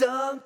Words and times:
Är 0.00 0.36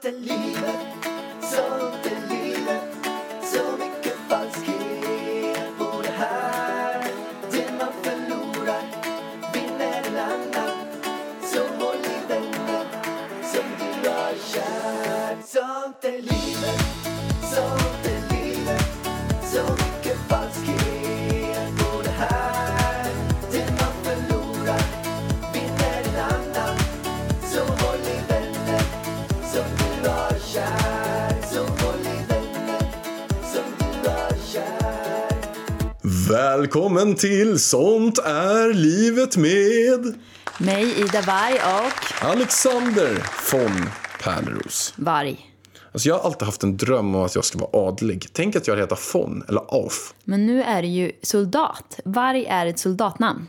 Välkommen 36.71 37.15
till 37.15 37.59
Sånt 37.59 38.19
är 38.19 38.75
livet 38.75 39.37
med 39.37 40.15
Mig, 40.59 41.01
Ida 41.01 41.21
Varg 41.21 41.55
och 41.55 42.25
Alexander 42.31 43.27
von 43.53 43.87
Pärleros. 44.23 44.95
Varg. 44.97 45.51
Alltså 45.93 46.09
jag 46.09 46.19
har 46.19 46.25
alltid 46.25 46.43
haft 46.43 46.63
en 46.63 46.77
dröm 46.77 47.15
om 47.15 47.23
att 47.23 47.35
jag 47.35 47.45
ska 47.45 47.59
vara 47.59 47.89
adlig. 47.89 48.27
Tänk 48.33 48.57
att 48.57 48.67
jag 48.67 48.77
heter 48.77 48.99
von 49.13 49.45
eller 49.49 49.87
af. 49.87 50.15
Men 50.25 50.47
nu 50.47 50.63
är 50.63 50.83
du 50.83 50.89
ju 50.89 51.13
soldat. 51.23 52.01
Varg 52.05 52.47
är 52.47 52.67
ett 52.67 52.79
soldatnamn. 52.79 53.49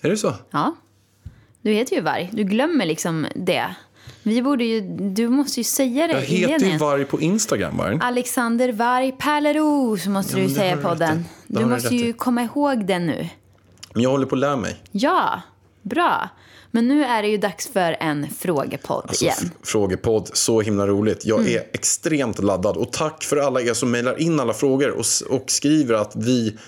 Är 0.00 0.10
det 0.10 0.16
så? 0.16 0.34
Ja. 0.50 0.76
Du 1.62 1.72
heter 1.72 1.96
ju 1.96 2.02
Varg. 2.02 2.30
Du 2.32 2.44
glömmer 2.44 2.86
liksom 2.86 3.26
det. 3.34 3.76
Vi 4.26 4.42
borde 4.42 4.64
ju, 4.64 4.80
du 4.98 5.28
måste 5.28 5.60
ju 5.60 5.64
säga 5.64 6.06
det 6.06 6.12
Jag 6.12 6.20
heter 6.20 6.66
ju. 6.66 6.78
Varg 6.78 7.04
på 7.04 7.20
Instagram, 7.20 7.76
Varg. 7.76 7.98
Alexander 8.02 8.72
Varg 8.72 9.12
Pärleros 9.12 10.06
måste 10.06 10.40
Ja, 10.40 10.48
du 10.48 10.54
säga 10.54 10.76
har 10.82 11.22
du 11.46 11.64
måste 11.66 11.94
ju 11.94 12.12
komma 12.12 12.42
ihåg 12.42 12.86
den 12.86 13.06
nu. 13.06 13.28
Men 13.92 14.02
jag 14.02 14.10
håller 14.10 14.26
på 14.26 14.34
att 14.34 14.38
lära 14.40 14.56
mig. 14.56 14.76
Ja, 14.92 15.40
bra. 15.82 16.28
Men 16.70 16.88
nu 16.88 17.04
är 17.04 17.22
det 17.22 17.28
ju 17.28 17.36
dags 17.38 17.66
för 17.68 17.96
en 18.00 18.26
frågepodd 18.38 19.04
Alltså, 19.08 19.24
igen. 19.24 19.50
frågepodd, 19.62 20.30
så 20.32 20.60
himla 20.60 20.86
roligt. 20.86 21.26
Jag 21.26 21.40
Mm. 21.40 21.52
är 21.52 21.62
extremt 21.72 22.38
laddad. 22.38 22.76
Och 22.76 22.92
tack 22.92 23.24
för 23.24 23.36
alla 23.36 23.60
er 23.60 23.74
som 23.74 23.90
mejlar 23.90 24.20
in 24.20 24.40
alla 24.40 24.52
frågor 24.54 24.90
och, 24.90 25.04
och 25.30 25.44
skriver 25.50 25.94
att 25.94 26.12
vi 26.16 26.58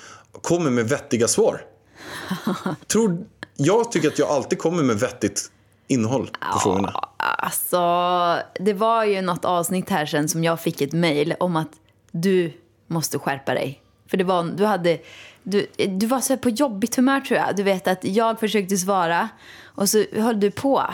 kommer 0.43 0.71
med 0.71 0.89
vettiga 0.89 1.29
svar. 1.29 1.61
Tror, 2.87 3.19
jag 3.57 3.93
tycker 3.93 4.09
att 4.09 4.19
jag 4.19 4.29
alltid 4.29 4.59
kommer 4.59 4.83
med 4.83 4.97
vettigt 5.01 5.51
innehåll 5.89 6.31
på 6.53 6.59
frågorna. 6.59 6.93
Alltså, 7.17 7.79
det 8.61 8.73
var 8.73 9.05
ju 9.05 9.21
något 9.21 9.45
avsnitt 9.45 9.91
här 9.91 10.07
sen 10.07 10.29
som 10.29 10.45
jag 10.45 10.61
fick 10.61 10.81
ett 10.81 10.93
mejl 10.93 11.35
om 11.41 11.57
att 11.57 11.71
du 12.11 12.53
måste 12.87 13.19
skärpa 13.19 13.55
dig. 13.55 13.83
För 14.11 14.17
det 14.17 14.25
var, 14.25 14.45
du 14.45 14.65
hade, 14.65 14.99
du, 15.43 15.67
du 15.89 16.07
var 16.07 16.21
så 16.21 16.37
på 16.37 16.49
jobbigt 16.49 16.97
humör 16.97 17.21
tror 17.21 17.41
jag. 17.41 17.57
Du 17.57 17.63
vet 17.63 17.89
att 17.89 18.05
jag 18.05 18.41
försökte 18.41 18.77
svara 18.77 19.29
och 19.65 19.89
så 19.89 20.05
höll 20.13 20.41
du 20.41 20.51
på. 20.51 20.85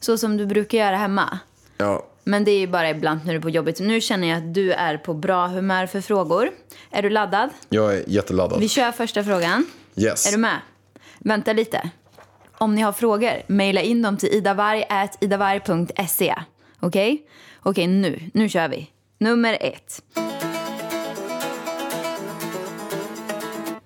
Så 0.00 0.18
som 0.18 0.36
du 0.36 0.46
brukar 0.46 0.78
göra 0.78 0.96
hemma. 0.96 1.38
Ja, 1.76 2.06
Men 2.24 2.44
det 2.44 2.50
är 2.50 2.58
ju 2.58 2.66
bara 2.66 2.90
ibland 2.90 3.20
när 3.24 3.32
du 3.32 3.38
är 3.38 3.42
på 3.42 3.50
jobbigt. 3.50 3.80
Nu 3.80 4.00
känner 4.00 4.28
jag 4.28 4.38
att 4.38 4.54
du 4.54 4.72
är 4.72 4.96
på 4.96 5.14
bra 5.14 5.46
humör 5.46 5.86
för 5.86 6.00
frågor. 6.00 6.50
Är 6.90 7.02
du 7.02 7.10
laddad? 7.10 7.50
jag 7.68 7.96
är 7.96 8.04
jätteladdad. 8.06 8.60
Vi 8.60 8.68
kör 8.68 8.92
första 8.92 9.24
frågan. 9.24 9.66
Yes. 9.96 10.26
Är 10.26 10.32
du 10.32 10.38
med? 10.38 10.58
Vänta 11.18 11.52
lite. 11.52 11.90
Om 12.58 12.74
ni 12.74 12.82
har 12.82 12.92
frågor, 12.92 13.42
mejla 13.46 13.80
in 13.80 14.02
dem 14.02 14.16
till 14.16 14.34
idavarg.idavarg.se. 14.34 16.34
Okej? 16.80 17.26
Okej, 17.62 17.86
nu. 17.86 18.30
Nu 18.34 18.48
kör 18.48 18.68
vi. 18.68 18.90
Nummer 19.18 19.58
ett. 19.60 20.02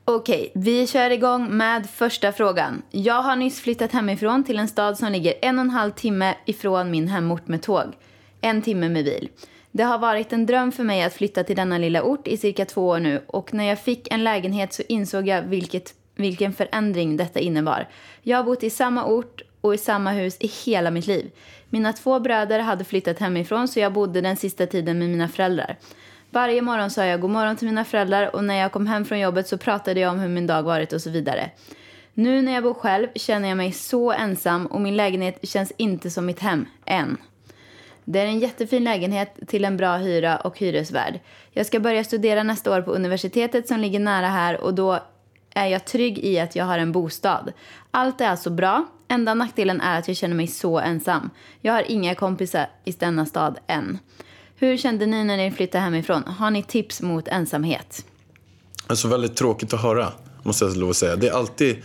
Okej, 0.04 0.52
vi 0.54 0.86
kör 0.86 1.10
igång 1.10 1.56
med 1.56 1.90
första 1.90 2.32
frågan. 2.32 2.82
Jag 2.90 3.22
har 3.22 3.36
nyss 3.36 3.60
flyttat 3.60 3.92
hemifrån 3.92 4.44
till 4.44 4.58
en 4.58 4.68
stad 4.68 4.98
som 4.98 5.12
ligger 5.12 5.34
en 5.42 5.58
och 5.58 5.64
en 5.64 5.70
halv 5.70 5.90
timme 5.90 6.34
ifrån 6.44 6.90
min 6.90 7.08
hemort 7.08 7.48
med 7.48 7.62
tåg. 7.62 7.92
En 8.40 8.62
timme 8.62 8.88
med 8.88 9.04
bil. 9.04 9.28
Det 9.70 9.82
har 9.82 9.98
varit 9.98 10.32
en 10.32 10.46
dröm 10.46 10.72
för 10.72 10.84
mig 10.84 11.02
att 11.02 11.14
flytta 11.14 11.44
till 11.44 11.56
denna 11.56 11.78
lilla 11.78 12.02
ort 12.02 12.28
i 12.28 12.36
cirka 12.36 12.64
två 12.64 12.88
år 12.88 12.98
nu 12.98 13.22
och 13.26 13.54
när 13.54 13.64
jag 13.64 13.78
fick 13.78 14.12
en 14.12 14.24
lägenhet 14.24 14.72
så 14.72 14.82
insåg 14.88 15.28
jag 15.28 15.42
vilket, 15.42 15.94
vilken 16.18 16.52
förändring 16.52 17.16
detta 17.16 17.40
innebar. 17.40 17.88
Jag 18.22 18.36
har 18.36 18.44
bott 18.44 18.62
i 18.62 18.70
samma 18.70 19.04
ort 19.04 19.42
och 19.60 19.74
i 19.74 19.78
samma 19.78 20.10
hus 20.10 20.36
i 20.40 20.46
hela 20.46 20.90
mitt 20.90 21.06
liv. 21.06 21.30
Mina 21.70 21.92
två 21.92 22.20
bröder 22.20 22.60
hade 22.60 22.84
flyttat 22.84 23.18
hemifrån 23.18 23.68
så 23.68 23.80
jag 23.80 23.92
bodde 23.92 24.20
den 24.20 24.36
sista 24.36 24.66
tiden 24.66 24.98
med 24.98 25.08
mina 25.08 25.28
föräldrar. 25.28 25.76
Varje 26.30 26.62
morgon 26.62 26.90
sa 26.90 27.04
jag 27.04 27.20
god 27.20 27.30
morgon 27.30 27.56
till 27.56 27.68
mina 27.68 27.84
föräldrar 27.84 28.36
och 28.36 28.44
när 28.44 28.54
jag 28.54 28.72
kom 28.72 28.86
hem 28.86 29.04
från 29.04 29.20
jobbet 29.20 29.48
så 29.48 29.58
pratade 29.58 30.00
jag 30.00 30.12
om 30.12 30.18
hur 30.18 30.28
min 30.28 30.46
dag 30.46 30.62
varit 30.62 30.92
och 30.92 31.02
så 31.02 31.10
vidare. 31.10 31.50
Nu 32.14 32.42
när 32.42 32.52
jag 32.52 32.62
bor 32.62 32.74
själv 32.74 33.08
känner 33.14 33.48
jag 33.48 33.56
mig 33.56 33.72
så 33.72 34.12
ensam 34.12 34.66
och 34.66 34.80
min 34.80 34.96
lägenhet 34.96 35.48
känns 35.48 35.72
inte 35.76 36.10
som 36.10 36.26
mitt 36.26 36.40
hem, 36.40 36.66
än. 36.86 37.16
Det 38.04 38.20
är 38.20 38.26
en 38.26 38.38
jättefin 38.38 38.84
lägenhet 38.84 39.38
till 39.46 39.64
en 39.64 39.76
bra 39.76 39.96
hyra 39.96 40.36
och 40.36 40.58
hyresvärd. 40.58 41.20
Jag 41.50 41.66
ska 41.66 41.80
börja 41.80 42.04
studera 42.04 42.42
nästa 42.42 42.76
år 42.76 42.82
på 42.82 42.90
universitetet 42.90 43.68
som 43.68 43.80
ligger 43.80 44.00
nära 44.00 44.26
här 44.26 44.60
och 44.60 44.74
då 44.74 45.00
är 45.54 45.66
jag 45.66 45.84
trygg 45.84 46.18
i 46.18 46.38
att 46.38 46.56
jag 46.56 46.64
har 46.64 46.78
en 46.78 46.92
bostad. 46.92 47.52
Allt 47.90 48.20
är 48.20 48.28
alltså 48.28 48.50
bra. 48.50 48.86
Enda 49.08 49.34
nackdelen 49.34 49.80
är 49.80 49.98
att 49.98 50.08
jag 50.08 50.16
känner 50.16 50.34
mig 50.34 50.46
så 50.46 50.78
ensam. 50.78 51.30
Jag 51.60 51.72
har 51.72 51.90
inga 51.90 52.14
kompisar 52.14 52.66
i 52.84 52.92
denna 52.92 53.26
stad 53.26 53.58
än. 53.66 53.98
Hur 54.56 54.76
kände 54.76 55.06
ni 55.06 55.24
när 55.24 55.36
ni 55.36 55.50
flyttade 55.50 55.84
hemifrån? 55.84 56.24
Har 56.24 56.50
ni 56.50 56.62
tips 56.62 57.02
mot 57.02 57.28
ensamhet? 57.28 58.04
Alltså 58.86 59.08
väldigt 59.08 59.36
tråkigt 59.36 59.74
att 59.74 59.82
höra, 59.82 60.12
måste 60.42 60.64
jag 60.64 60.76
lov 60.76 60.90
att 60.90 60.96
säga. 60.96 61.16
Det 61.16 61.28
är 61.28 61.32
alltid 61.32 61.76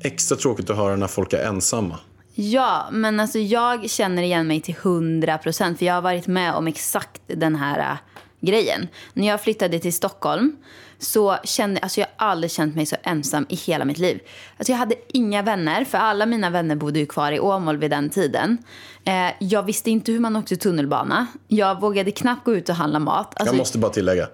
extra 0.00 0.36
tråkigt 0.36 0.70
att 0.70 0.76
höra 0.76 0.96
när 0.96 1.06
folk 1.06 1.32
är 1.32 1.44
ensamma. 1.44 1.98
Ja, 2.34 2.88
men 2.92 3.20
alltså 3.20 3.38
jag 3.38 3.90
känner 3.90 4.22
igen 4.22 4.46
mig 4.46 4.60
till 4.60 4.76
100 4.82 5.38
procent. 5.38 5.78
För 5.78 5.86
jag 5.86 5.94
har 5.94 6.02
varit 6.02 6.26
med 6.26 6.54
om 6.54 6.66
exakt 6.66 7.22
den 7.26 7.56
här 7.56 7.98
grejen. 8.40 8.88
När 9.12 9.26
jag 9.26 9.40
flyttade 9.42 9.78
till 9.78 9.92
Stockholm 9.92 10.56
så 10.98 11.36
kände 11.44 11.80
alltså 11.80 12.00
jag 12.00 12.08
har 12.16 12.28
aldrig 12.28 12.50
känt 12.50 12.76
mig 12.76 12.86
så 12.86 12.96
ensam 13.02 13.46
i 13.48 13.54
hela 13.54 13.84
mitt 13.84 13.98
liv. 13.98 14.20
Alltså 14.56 14.72
jag 14.72 14.78
hade 14.78 14.94
inga 15.08 15.42
vänner, 15.42 15.84
för 15.84 15.98
alla 15.98 16.26
mina 16.26 16.50
vänner 16.50 16.76
bodde 16.76 16.98
ju 16.98 17.06
kvar 17.06 17.32
i 17.32 17.40
Åmål 17.40 17.76
vid 17.76 17.90
den 17.90 18.10
tiden. 18.10 18.58
Eh, 19.04 19.32
jag 19.38 19.62
visste 19.62 19.90
inte 19.90 20.12
hur 20.12 20.20
man 20.20 20.36
åkte 20.36 20.56
tunnelbana. 20.56 21.26
Jag 21.48 21.80
vågade 21.80 22.10
knappt 22.10 22.44
gå 22.44 22.54
ut 22.54 22.68
och 22.68 22.74
handla 22.74 22.98
mat. 22.98 23.32
Alltså, 23.36 23.54
Jag 23.54 23.58
måste 23.58 23.78
bara 23.78 23.92
tillägga. 23.92 24.28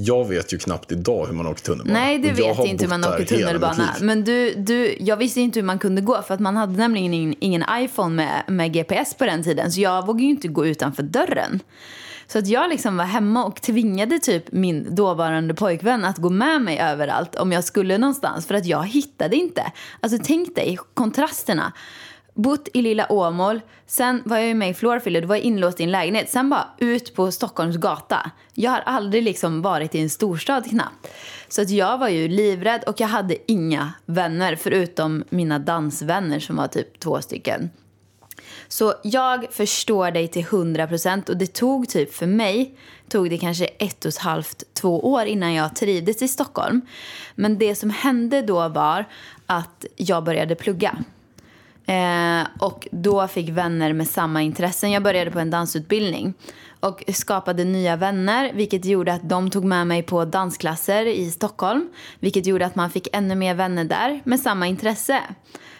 Jag 0.00 0.28
vet 0.28 0.52
ju 0.52 0.58
knappt 0.58 0.92
idag 0.92 1.26
hur 1.26 1.34
man 1.34 1.46
åker 1.46 1.62
tunnelbana. 1.62 1.98
Nej, 1.98 2.18
du 2.18 2.30
vet 2.30 2.58
inte 2.58 2.84
hur 2.84 2.88
man 2.88 3.04
åker 3.04 3.24
tunnelbana. 3.24 3.94
Men 4.00 4.24
du, 4.24 4.54
du, 4.54 4.96
jag 5.00 5.16
visste 5.16 5.40
inte 5.40 5.58
hur 5.58 5.66
man 5.66 5.78
kunde 5.78 6.00
gå 6.00 6.22
för 6.22 6.34
att 6.34 6.40
man 6.40 6.56
hade 6.56 6.72
nämligen 6.72 7.14
ingen, 7.14 7.34
ingen 7.40 7.64
iPhone 7.72 8.14
med, 8.14 8.42
med 8.48 8.72
GPS 8.72 9.14
på 9.14 9.24
den 9.24 9.44
tiden. 9.44 9.72
Så 9.72 9.80
jag 9.80 10.06
vågade 10.06 10.22
ju 10.22 10.30
inte 10.30 10.48
gå 10.48 10.66
utanför 10.66 11.02
dörren. 11.02 11.60
Så 12.28 12.38
att 12.38 12.46
jag 12.46 12.70
liksom 12.70 12.96
var 12.96 13.04
hemma 13.04 13.44
och 13.44 13.62
tvingade 13.62 14.18
typ 14.18 14.52
min 14.52 14.94
dåvarande 14.94 15.54
pojkvän 15.54 16.04
att 16.04 16.18
gå 16.18 16.30
med 16.30 16.62
mig 16.62 16.78
överallt 16.78 17.36
om 17.36 17.52
jag 17.52 17.64
skulle 17.64 17.98
någonstans. 17.98 18.46
För 18.46 18.54
att 18.54 18.66
jag 18.66 18.86
hittade 18.86 19.36
inte. 19.36 19.72
Alltså 20.00 20.18
tänk 20.24 20.54
dig 20.54 20.78
kontrasterna. 20.94 21.72
Bott 22.34 22.68
i 22.74 22.82
lilla 22.82 23.12
Åmål, 23.12 23.60
sen 23.86 24.22
var 24.24 24.36
jag 24.36 24.46
ju 24.46 24.54
med 24.54 24.70
i 24.70 24.74
Florfiller, 24.74 25.20
då 25.20 25.28
var 25.28 25.36
jag 25.36 25.44
inlåst 25.44 25.80
i 25.80 25.82
en 25.82 25.90
lägenhet. 25.90 26.30
Sen 26.30 26.50
bara 26.50 26.68
ut 26.78 27.14
på 27.14 27.32
Stockholms 27.32 27.76
gata. 27.76 28.30
Jag 28.54 28.70
har 28.70 28.80
aldrig 28.80 29.22
liksom 29.22 29.62
varit 29.62 29.94
i 29.94 30.00
en 30.00 30.10
storstad 30.10 30.70
knappt. 30.70 31.08
Så 31.48 31.62
att 31.62 31.70
jag 31.70 31.98
var 31.98 32.08
ju 32.08 32.28
livrädd 32.28 32.84
och 32.86 33.00
jag 33.00 33.08
hade 33.08 33.36
inga 33.52 33.92
vänner 34.06 34.56
förutom 34.56 35.24
mina 35.30 35.58
dansvänner 35.58 36.40
som 36.40 36.56
var 36.56 36.66
typ 36.66 37.00
två 37.00 37.20
stycken. 37.20 37.70
Så 38.68 38.94
jag 39.02 39.46
förstår 39.50 40.10
dig 40.10 40.28
till 40.28 40.44
100% 40.44 41.30
och 41.30 41.36
det 41.36 41.46
tog 41.46 41.88
typ 41.88 42.14
för 42.14 42.26
mig 42.26 42.74
tog 43.08 43.30
det 43.30 43.38
kanske 43.38 43.64
ett 43.64 44.04
och 44.04 44.08
ett 44.08 44.18
halvt, 44.18 44.62
två 44.74 45.12
år 45.12 45.24
innan 45.24 45.54
jag 45.54 45.76
trivdes 45.76 46.22
i 46.22 46.28
Stockholm. 46.28 46.80
Men 47.34 47.58
det 47.58 47.74
som 47.74 47.90
hände 47.90 48.42
då 48.42 48.68
var 48.68 49.04
att 49.46 49.84
jag 49.96 50.24
började 50.24 50.54
plugga. 50.54 50.96
Eh, 51.86 52.46
och 52.58 52.88
då 52.90 53.28
fick 53.28 53.48
vänner 53.48 53.92
med 53.92 54.08
samma 54.08 54.42
intressen. 54.42 54.90
Jag 54.90 55.02
började 55.02 55.30
på 55.30 55.38
en 55.38 55.50
dansutbildning 55.50 56.34
och 56.80 57.04
skapade 57.14 57.64
nya 57.64 57.96
vänner 57.96 58.52
vilket 58.54 58.84
gjorde 58.84 59.12
att 59.12 59.28
de 59.28 59.50
tog 59.50 59.64
med 59.64 59.86
mig 59.86 60.02
på 60.02 60.24
dansklasser 60.24 61.06
i 61.06 61.30
Stockholm. 61.30 61.88
Vilket 62.20 62.46
gjorde 62.46 62.66
att 62.66 62.74
man 62.74 62.90
fick 62.90 63.08
ännu 63.12 63.34
mer 63.34 63.54
vänner 63.54 63.84
där 63.84 64.20
med 64.24 64.40
samma 64.40 64.66
intresse. 64.66 65.22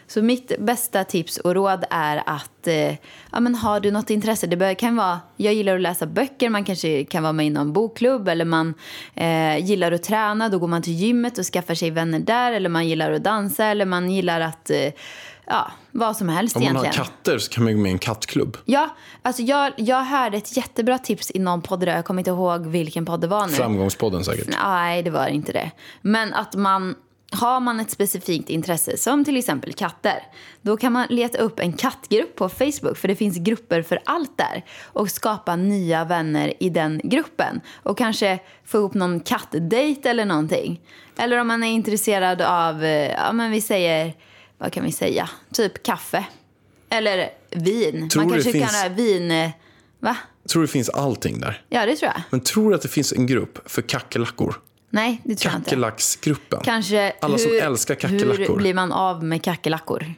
Så 0.08 0.22
mitt 0.22 0.52
bästa 0.58 1.05
tips 1.05 1.37
och 1.37 1.55
råd 1.55 1.84
är 1.90 2.22
att 2.26 2.66
eh, 2.66 2.94
ja, 3.32 3.40
men 3.40 3.55
har 3.55 3.81
du 3.81 3.90
något 3.90 4.10
intresse, 4.10 4.46
det 4.46 4.75
kan 4.75 4.96
vara, 4.96 5.20
jag 5.37 5.55
gillar 5.55 5.75
att 5.75 5.81
läsa 5.81 6.06
böcker, 6.06 6.49
man 6.50 6.64
kanske 6.64 7.05
kan 7.05 7.22
vara 7.22 7.32
med 7.32 7.46
i 7.46 7.50
någon 7.50 7.72
bokklubb 7.72 8.28
eller 8.28 8.44
man 8.44 8.75
eh, 9.14 9.58
gillar 9.66 9.93
att 9.93 10.02
träna, 10.02 10.49
då 10.49 10.58
går 10.58 10.69
man 10.69 10.82
till 10.82 10.93
gymmet 10.93 11.38
och 11.38 11.44
skaffar 11.44 11.75
sig 11.75 11.90
vänner 11.90 12.19
där 12.19 12.52
eller 12.52 12.69
man 12.69 12.88
gillar 12.88 13.12
att 13.12 13.25
dansa 13.25 13.64
eller 13.64 13.84
man 13.84 14.10
gillar 14.10 14.40
att 14.40 14.70
eh, 14.70 14.93
ja, 15.46 15.70
vad 15.90 16.16
som 16.16 16.28
helst 16.28 16.56
Om 16.56 16.62
man 16.62 16.70
egentligen. 16.70 16.96
har 16.99 17.04
katter 17.04 17.38
så 17.38 17.50
kan 17.50 17.64
man 17.64 17.72
gå 17.75 17.81
med 17.81 17.88
i 17.88 17.93
en 17.93 17.99
kattklubb. 17.99 18.56
Ja, 18.64 18.88
alltså 19.22 19.43
jag, 19.43 19.72
jag 19.76 20.02
hörde 20.04 20.37
ett 20.37 20.56
jättebra 20.56 20.99
tips 20.99 21.31
i 21.34 21.38
någon 21.38 21.62
podd. 21.62 21.82
Jag 21.88 22.04
kommer 22.04 22.20
inte 22.20 22.31
ihåg 22.31 22.66
vilken 22.66 23.04
podd 23.06 23.20
det 23.20 23.26
var 23.26 23.46
nu. 23.46 23.52
Framgångspodden 23.52 24.25
säkert. 24.25 24.49
Nej, 24.62 25.02
det 25.02 25.11
var 25.11 25.26
inte 25.26 25.52
det. 25.52 25.70
Men 26.02 26.34
att 26.34 26.54
man, 26.54 26.94
har 27.30 27.60
man 27.60 27.80
ett 27.80 27.90
specifikt 27.90 28.48
intresse, 28.50 28.96
som 28.96 29.25
till 29.25 29.36
exempel 29.36 29.72
katter, 29.72 30.22
då 30.62 30.76
kan 30.76 30.92
man 30.92 31.06
leta 31.10 31.38
upp 31.38 31.60
en 31.60 31.72
kattgrupp 31.72 32.36
på 32.36 32.48
Facebook, 32.48 32.96
för 32.96 33.08
det 33.08 33.16
finns 33.16 33.36
grupper 33.36 33.82
för 33.82 33.98
allt 34.04 34.38
där, 34.38 34.64
och 34.84 35.10
skapa 35.10 35.56
nya 35.56 36.04
vänner 36.04 36.52
i 36.60 36.70
den 36.70 37.00
gruppen. 37.04 37.60
Och 37.82 37.98
kanske 37.98 38.38
få 38.64 38.78
ihop 38.78 38.94
någon 38.94 39.20
kattdate 39.20 40.10
eller 40.10 40.25
någonting. 40.25 40.80
Eller 41.16 41.38
om 41.38 41.46
man 41.46 41.62
är 41.64 41.70
intresserad 41.72 42.42
av, 42.42 42.84
eh, 42.84 43.10
ja 43.12 43.32
men 43.32 43.50
vi 43.50 43.60
säger, 43.60 44.14
vad 44.58 44.72
kan 44.72 44.84
vi 44.84 44.92
säga, 44.92 45.28
typ 45.52 45.82
kaffe. 45.82 46.25
Eller 46.90 47.30
vin. 47.50 48.08
Tror 48.08 48.22
man 48.22 48.32
kanske 48.32 48.52
finns- 48.52 48.70
kan 48.80 48.82
ha 48.90 48.96
vin, 48.96 49.30
eh, 49.30 49.50
va? 50.00 50.16
Tror 50.48 50.62
det 50.62 50.69
finns 50.69 50.88
allting 50.88 51.40
där. 51.40 51.62
Ja, 51.69 51.86
det 51.86 51.96
tror 51.96 52.12
jag. 52.14 52.22
Men 52.30 52.40
tror 52.40 52.70
du 52.70 52.76
att 52.76 52.82
det 52.82 52.88
finns 52.88 53.12
en 53.12 53.26
grupp 53.26 53.70
för 53.70 53.82
kackerlackor? 53.82 54.60
Nej, 54.90 55.20
det 55.25 55.35
tror 55.37 55.52
jag 55.52 55.58
inte. 55.58 55.70
Kackerlacksgruppen. 55.70 56.61
Kanske 56.64 57.12
Alla 57.20 57.38
som 57.38 57.50
älskar 57.62 57.94
kackerlackor. 57.94 58.46
Hur 58.49 58.56
blir 58.56 58.75
man 58.75 58.93
av 58.93 59.25
med 59.25 59.43
kackerlackor? 59.44 60.14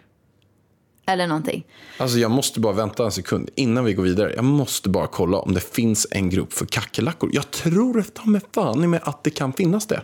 Eller 1.07 1.27
någonting. 1.27 1.67
Alltså 1.99 2.19
jag 2.19 2.31
måste 2.31 2.61
bara 2.61 2.73
vänta 2.73 3.05
en 3.05 3.13
sekund 3.13 3.51
innan 3.55 3.85
vi 3.85 3.95
går 3.95 4.03
vidare. 4.03 4.33
Jag 4.37 4.45
måste 4.45 4.89
bara 4.89 5.07
kolla 5.07 5.39
om 5.39 5.55
det 5.55 5.75
finns 5.75 6.07
en 6.11 6.31
grupp 6.31 6.53
för 6.53 6.67
kackerlackor. 6.67 7.31
Jag 7.33 7.51
tror 7.51 8.03
ta 8.03 8.25
med 8.31 8.43
fan 8.55 8.85
i 8.85 8.87
mig 8.87 9.01
att 9.03 9.25
det 9.25 9.31
kan 9.31 9.53
finnas 9.53 9.87
det. 9.87 10.03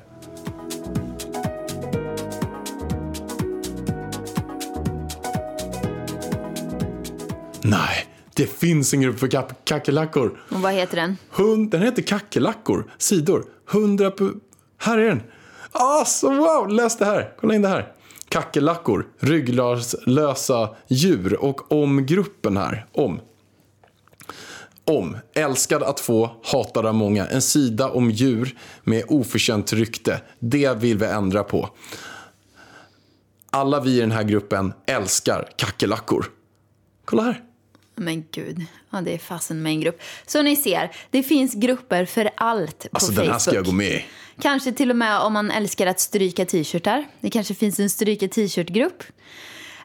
Nej, 7.63 8.07
det 8.35 8.47
finns 8.47 8.95
en 8.95 9.01
grupp 9.01 9.19
för 9.19 9.29
kack- 9.29 9.65
kackerlackor. 9.65 10.39
Och 10.51 10.61
vad 10.61 10.73
heter 10.73 10.97
den? 10.97 11.17
Hund, 11.31 11.71
den 11.71 11.83
heter 11.83 12.03
Kackerlackor. 12.03 12.91
Sidor. 12.99 13.45
100 13.73 14.11
pu- 14.11 14.41
här 14.78 14.99
är 14.99 15.08
den. 15.08 15.23
Alltså 15.73 16.28
wow, 16.31 16.69
läs 16.69 16.99
det 16.99 17.05
här. 17.05 17.34
Kolla 17.40 17.55
in 17.55 17.62
det 17.62 17.69
här. 17.69 17.93
Kackerlackor, 18.28 19.06
ryggradslösa 19.19 20.75
djur 20.87 21.44
och 21.44 21.73
om 21.73 22.06
gruppen 22.06 22.56
här. 22.56 22.87
Om. 22.93 23.20
Om. 24.84 25.17
Älskad 25.34 25.82
att 25.82 26.00
få, 26.00 26.31
hatad 26.44 26.87
av 26.87 26.94
många. 26.94 27.26
En 27.26 27.43
sida 27.43 27.90
om 27.90 28.11
djur 28.11 28.58
med 28.84 29.05
oförtjänt 29.08 29.73
rykte. 29.73 30.20
Det 30.38 30.76
vill 30.76 30.99
vi 30.99 31.06
ändra 31.06 31.44
på. 31.44 31.69
Alla 33.50 33.81
vi 33.81 33.96
i 33.96 34.00
den 34.00 34.12
här 34.12 34.22
gruppen 34.22 34.72
älskar 34.87 35.49
kackerlackor. 35.56 36.26
Kolla 37.05 37.22
här. 37.22 37.45
Men 37.96 38.25
gud, 38.32 38.66
ja, 38.90 39.00
det 39.00 39.14
är 39.14 39.19
fasen 39.19 39.62
med 39.62 39.70
en 39.72 39.81
grupp. 39.81 40.02
Så 40.26 40.43
ni 40.43 40.56
ser, 40.56 40.90
det 41.10 41.22
finns 41.22 41.54
grupper 41.54 42.04
för 42.04 42.31
allt 42.37 42.78
på 42.78 42.88
Alltså 42.93 43.06
Facebook. 43.12 43.25
den 43.25 43.32
här 43.32 43.38
ska 43.38 43.54
jag 43.54 43.64
gå 43.64 43.72
med 43.72 43.93
i. 43.93 44.04
Kanske 44.43 44.72
till 44.72 44.90
och 44.90 44.96
med 44.96 45.19
om 45.20 45.32
man 45.32 45.50
älskar 45.50 45.87
att 45.87 46.00
stryka 46.00 46.44
t-shirtar. 46.46 47.04
Det 47.20 47.31
kanske 47.31 47.54
finns 47.54 47.81
en 47.81 47.90
stryka 47.90 48.28
t-shirt-grupp. 48.28 49.02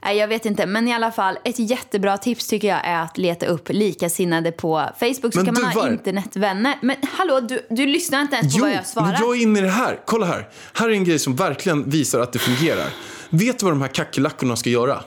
Nej, 0.04 0.18
jag 0.18 0.28
vet 0.28 0.46
inte. 0.46 0.66
Men 0.66 0.88
i 0.88 0.94
alla 0.94 1.12
fall, 1.12 1.38
ett 1.44 1.60
jättebra 1.60 2.18
tips 2.18 2.48
tycker 2.48 2.68
jag 2.68 2.80
är 2.86 3.04
att 3.04 3.18
leta 3.18 3.46
upp 3.46 3.70
likasinnade 3.70 4.52
på 4.52 4.90
Facebook. 5.00 5.34
Så 5.34 5.40
Men 5.40 5.46
kan 5.46 5.54
man 5.54 5.62
du, 5.64 5.68
ha 5.68 5.82
var- 5.82 5.92
internetvänner. 5.92 6.78
Men 6.82 6.96
hallå, 7.12 7.40
du, 7.40 7.66
du 7.70 7.86
lyssnar 7.86 8.22
inte 8.22 8.36
ens 8.36 8.54
på 8.54 8.60
Jo, 8.60 8.66
vad 8.66 8.76
jag 8.76 8.88
svarar. 8.88 9.06
men 9.08 9.16
jag 9.22 9.38
är 9.38 9.42
inne 9.42 9.60
i 9.60 9.62
det 9.62 9.70
här. 9.70 10.00
Kolla 10.06 10.26
här. 10.26 10.50
Här 10.74 10.90
är 10.90 10.94
en 10.94 11.04
grej 11.04 11.20
som 11.20 11.36
verkligen 11.36 11.90
visar 11.90 12.20
att 12.20 12.34
det 12.34 12.40
fungerar. 12.40 12.88
Vet 13.30 13.60
du 13.60 13.66
vad 13.66 13.74
de 13.74 13.82
här 13.82 13.88
kackerlackorna 13.90 14.56
ska 14.56 14.70
göra? 14.70 15.04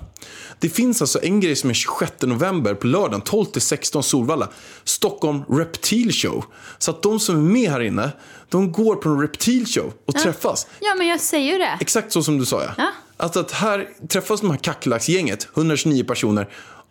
Det 0.58 0.68
finns 0.68 1.00
alltså 1.00 1.22
en 1.22 1.40
grej 1.40 1.56
som 1.56 1.70
är 1.70 1.74
26 1.74 2.12
november 2.22 2.74
på 2.74 2.86
lördagen 2.86 3.22
12-16 3.22 4.02
Solvalla. 4.02 4.48
Stockholm 4.84 5.42
Reptil 5.48 6.12
Show. 6.12 6.44
Så 6.78 6.90
att 6.90 7.02
de 7.02 7.20
som 7.20 7.36
är 7.36 7.52
med 7.52 7.70
här 7.70 7.80
inne, 7.80 8.10
de 8.48 8.72
går 8.72 8.96
på 8.96 9.08
en 9.08 9.20
Reptil 9.20 9.66
Show 9.66 9.92
och 10.06 10.14
träffas. 10.14 10.66
Ja, 10.80 10.94
men 10.98 11.06
jag 11.06 11.20
säger 11.20 11.52
ju 11.52 11.58
det. 11.58 11.78
Exakt 11.80 12.12
så 12.12 12.22
som 12.22 12.38
du 12.38 12.46
sa 12.46 12.62
ja. 12.62 12.70
Ja. 12.76 12.88
Alltså 13.16 13.40
att 13.40 13.52
här 13.52 13.88
träffas 14.08 14.40
de 14.40 14.50
här 14.50 14.58
kackerlacksgänget, 14.58 15.48
129 15.54 16.04
personer, 16.04 16.48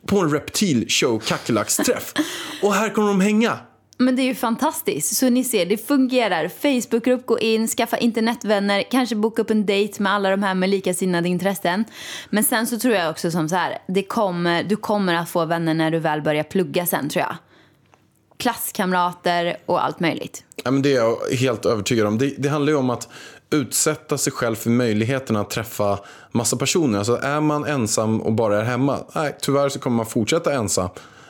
på 0.07 0.19
en 0.19 0.31
Reptil 0.31 0.85
Show 0.89 1.19
kackerlacksträff. 1.19 2.13
och 2.63 2.73
här 2.73 2.89
kommer 2.89 3.07
de 3.07 3.21
hänga. 3.21 3.59
Men 4.03 4.15
det 4.15 4.21
är 4.21 4.25
ju 4.25 4.35
fantastiskt. 4.35 5.15
Så 5.15 5.29
ni 5.29 5.43
ser, 5.43 5.65
det 5.65 5.77
fungerar. 5.77 6.47
Facebookgrupp, 6.47 7.25
gå 7.25 7.39
in, 7.39 7.67
skaffa 7.67 7.97
internetvänner, 7.97 8.83
kanske 8.91 9.15
boka 9.15 9.41
upp 9.41 9.49
en 9.49 9.65
dejt 9.65 10.03
med 10.03 10.13
alla 10.13 10.29
de 10.29 10.43
här 10.43 10.53
med 10.53 10.69
likasinnade 10.69 11.29
intressen. 11.29 11.85
Men 12.29 12.43
sen 12.43 12.67
så 12.67 12.79
tror 12.79 12.93
jag 12.93 13.09
också 13.09 13.31
som 13.31 13.49
så 13.49 13.55
här, 13.55 13.77
det 13.87 14.03
kommer, 14.03 14.63
du 14.63 14.75
kommer 14.75 15.15
att 15.15 15.29
få 15.29 15.45
vänner 15.45 15.73
när 15.73 15.91
du 15.91 15.99
väl 15.99 16.21
börjar 16.21 16.43
plugga 16.43 16.85
sen 16.85 17.09
tror 17.09 17.21
jag. 17.21 17.35
Klasskamrater 18.37 19.57
och 19.65 19.85
allt 19.85 19.99
möjligt. 19.99 20.43
Ja, 20.63 20.71
men 20.71 20.81
det 20.81 20.91
är 20.91 20.95
jag 20.95 21.17
helt 21.39 21.65
övertygad 21.65 22.07
om. 22.07 22.17
Det, 22.17 22.33
det 22.37 22.49
handlar 22.49 22.71
ju 22.71 22.77
om 22.77 22.89
att 22.89 23.09
utsätta 23.49 24.17
sig 24.17 24.33
själv 24.33 24.55
för 24.55 24.69
möjligheten 24.69 25.35
att 25.35 25.49
träffa 25.49 25.99
massa 26.31 26.57
personer. 26.57 26.97
Alltså 26.97 27.15
är 27.15 27.41
man 27.41 27.65
ensam 27.65 28.21
och 28.21 28.33
bara 28.33 28.59
är 28.59 28.63
hemma, 28.63 28.99
nej, 29.15 29.37
tyvärr 29.41 29.69
så 29.69 29.79
kommer 29.79 29.97
man 29.97 30.05
fortsätta 30.05 30.53
ensam, 30.53 30.89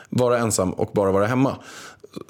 vara 0.10 0.38
ensam 0.38 0.74
och 0.74 0.92
bara 0.94 1.12
vara 1.12 1.26
hemma. 1.26 1.56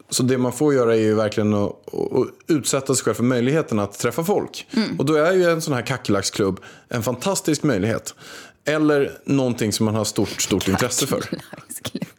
Så 0.09 0.23
det 0.23 0.37
man 0.37 0.51
får 0.53 0.73
göra 0.73 0.95
är 0.95 0.99
ju 0.99 1.15
verkligen 1.15 1.53
att, 1.53 1.69
att 1.93 2.27
utsätta 2.47 2.95
sig 2.95 3.03
själv 3.03 3.13
för 3.13 3.23
möjligheten 3.23 3.79
att 3.79 3.99
träffa 3.99 4.23
folk. 4.23 4.67
Och 4.97 5.05
då 5.05 5.13
är 5.13 5.33
ju 5.33 5.43
en 5.43 5.61
sån 5.61 5.73
här 5.73 5.81
kackerlacksklubb 5.81 6.59
en 6.89 7.03
fantastisk 7.03 7.63
möjlighet. 7.63 8.15
Eller 8.65 9.17
någonting 9.25 9.73
som 9.73 9.85
man 9.85 9.95
har 9.95 10.03
stort, 10.03 10.41
stort 10.41 10.67
intresse 10.67 11.07
för. 11.07 11.23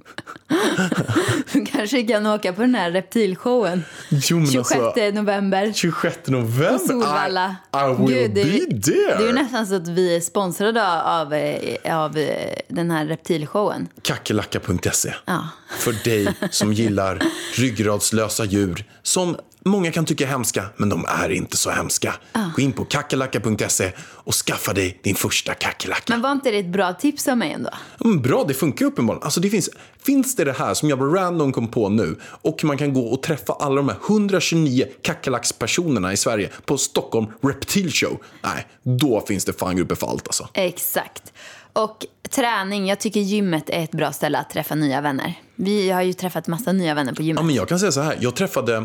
Du 1.52 1.64
kanske 1.66 2.02
kan 2.02 2.26
åka 2.26 2.52
på 2.52 2.60
den 2.60 2.74
här 2.74 2.90
reptilshowen. 2.90 3.84
Jo, 4.08 4.36
men 4.38 4.46
26 4.46 4.80
alltså, 4.80 5.10
november. 5.12 5.72
26 5.74 6.18
november. 6.26 6.72
På 6.72 6.78
Solvalla. 6.78 7.56
I, 7.74 7.76
I 7.76 7.94
will 7.98 8.14
Gud, 8.14 8.30
det, 8.34 8.40
är- 8.40 8.66
be 8.70 8.80
there. 8.82 9.18
det 9.18 9.22
är 9.24 9.26
ju 9.26 9.32
nästan 9.32 9.66
så 9.66 9.74
att 9.74 9.88
vi 9.88 10.16
är 10.16 10.20
sponsrade 10.20 11.02
av, 11.02 11.34
eh, 11.34 11.98
av 12.04 12.16
eh, 12.18 12.54
den 12.68 12.90
här 12.90 13.06
reptilshowen. 13.06 13.88
Kackerlacka.se. 14.02 15.14
Ja. 15.24 15.48
För 15.78 16.04
dig 16.04 16.28
som 16.50 16.72
gillar 16.72 17.18
ryggradslösa 17.56 18.44
djur 18.44 18.84
som 19.02 19.36
många 19.64 19.92
kan 19.92 20.04
tycka 20.04 20.24
är 20.24 20.28
hemska, 20.28 20.64
men 20.76 20.88
de 20.88 21.04
är 21.08 21.30
inte 21.30 21.56
så 21.56 21.70
hemska. 21.70 22.14
Gå 22.56 22.62
in 22.62 22.72
på 22.72 22.84
kackerlacka.se 22.84 23.92
och 23.98 24.34
skaffa 24.34 24.72
dig 24.72 25.00
din 25.02 25.14
första 25.14 25.54
kackerlacka. 25.54 26.12
Men 26.12 26.22
var 26.22 26.32
inte 26.32 26.50
det 26.50 26.58
ett 26.58 26.72
bra 26.72 26.92
tips 26.92 27.28
av 27.28 27.38
mig 27.38 27.52
ändå? 27.52 27.70
Mm, 28.04 28.22
bra, 28.22 28.44
det 28.48 28.54
funkar 28.54 28.86
uppenbarligen. 28.86 29.24
Alltså 29.24 29.40
det 29.40 29.50
finns, 29.50 29.70
finns 30.02 30.36
det 30.36 30.44
det 30.44 30.52
här 30.52 30.74
som 30.74 30.88
jag 30.88 30.98
bara 30.98 31.08
random 31.08 31.52
kom 31.52 31.68
på 31.68 31.88
nu 31.88 32.16
och 32.22 32.64
man 32.64 32.78
kan 32.78 32.94
gå 32.94 33.06
och 33.06 33.22
träffa 33.22 33.52
alla 33.52 33.76
de 33.76 33.88
här 33.88 33.96
129 34.08 34.86
kackerlackspersonerna 35.02 36.12
i 36.12 36.16
Sverige 36.16 36.50
på 36.64 36.78
Stockholm 36.78 37.26
Reptil 37.42 37.92
Show. 37.92 38.18
Nej, 38.42 38.66
då 38.82 39.24
finns 39.28 39.44
det 39.44 39.52
fan 39.52 39.76
grupper 39.76 39.94
för 39.94 40.06
allt 40.06 40.28
alltså. 40.28 40.48
Exakt. 40.54 41.32
Och 41.72 42.06
träning, 42.30 42.88
jag 42.88 43.00
tycker 43.00 43.20
gymmet 43.20 43.70
är 43.70 43.84
ett 43.84 43.90
bra 43.92 44.12
ställe 44.12 44.38
att 44.38 44.50
träffa 44.50 44.74
nya 44.74 45.00
vänner. 45.00 45.34
Vi 45.56 45.90
har 45.90 46.02
ju 46.02 46.12
träffat 46.12 46.46
massa 46.46 46.72
nya 46.72 46.94
vänner 46.94 47.12
på 47.12 47.22
gymmet. 47.22 47.40
Ja, 47.40 47.46
men 47.46 47.54
jag 47.54 47.68
kan 47.68 47.78
säga 47.78 47.92
så 47.92 48.00
här. 48.00 48.18
Jag 48.20 48.36
träffade 48.36 48.84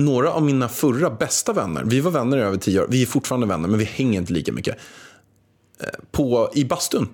några 0.00 0.32
av 0.32 0.42
mina 0.42 0.68
förra 0.68 1.10
bästa 1.10 1.52
vänner. 1.52 1.84
Vi 1.84 2.00
var 2.00 2.10
vänner 2.10 2.36
i 2.38 2.40
över 2.40 2.56
tio 2.56 2.80
år. 2.80 2.86
Vi 2.90 3.02
är 3.02 3.06
fortfarande 3.06 3.46
vänner, 3.46 3.68
men 3.68 3.78
vi 3.78 3.84
hänger 3.84 4.20
inte 4.20 4.32
lika 4.32 4.52
mycket. 4.52 4.76
Eh, 5.80 5.86
På, 6.10 6.50
I 6.54 6.64
bastun. 6.64 7.08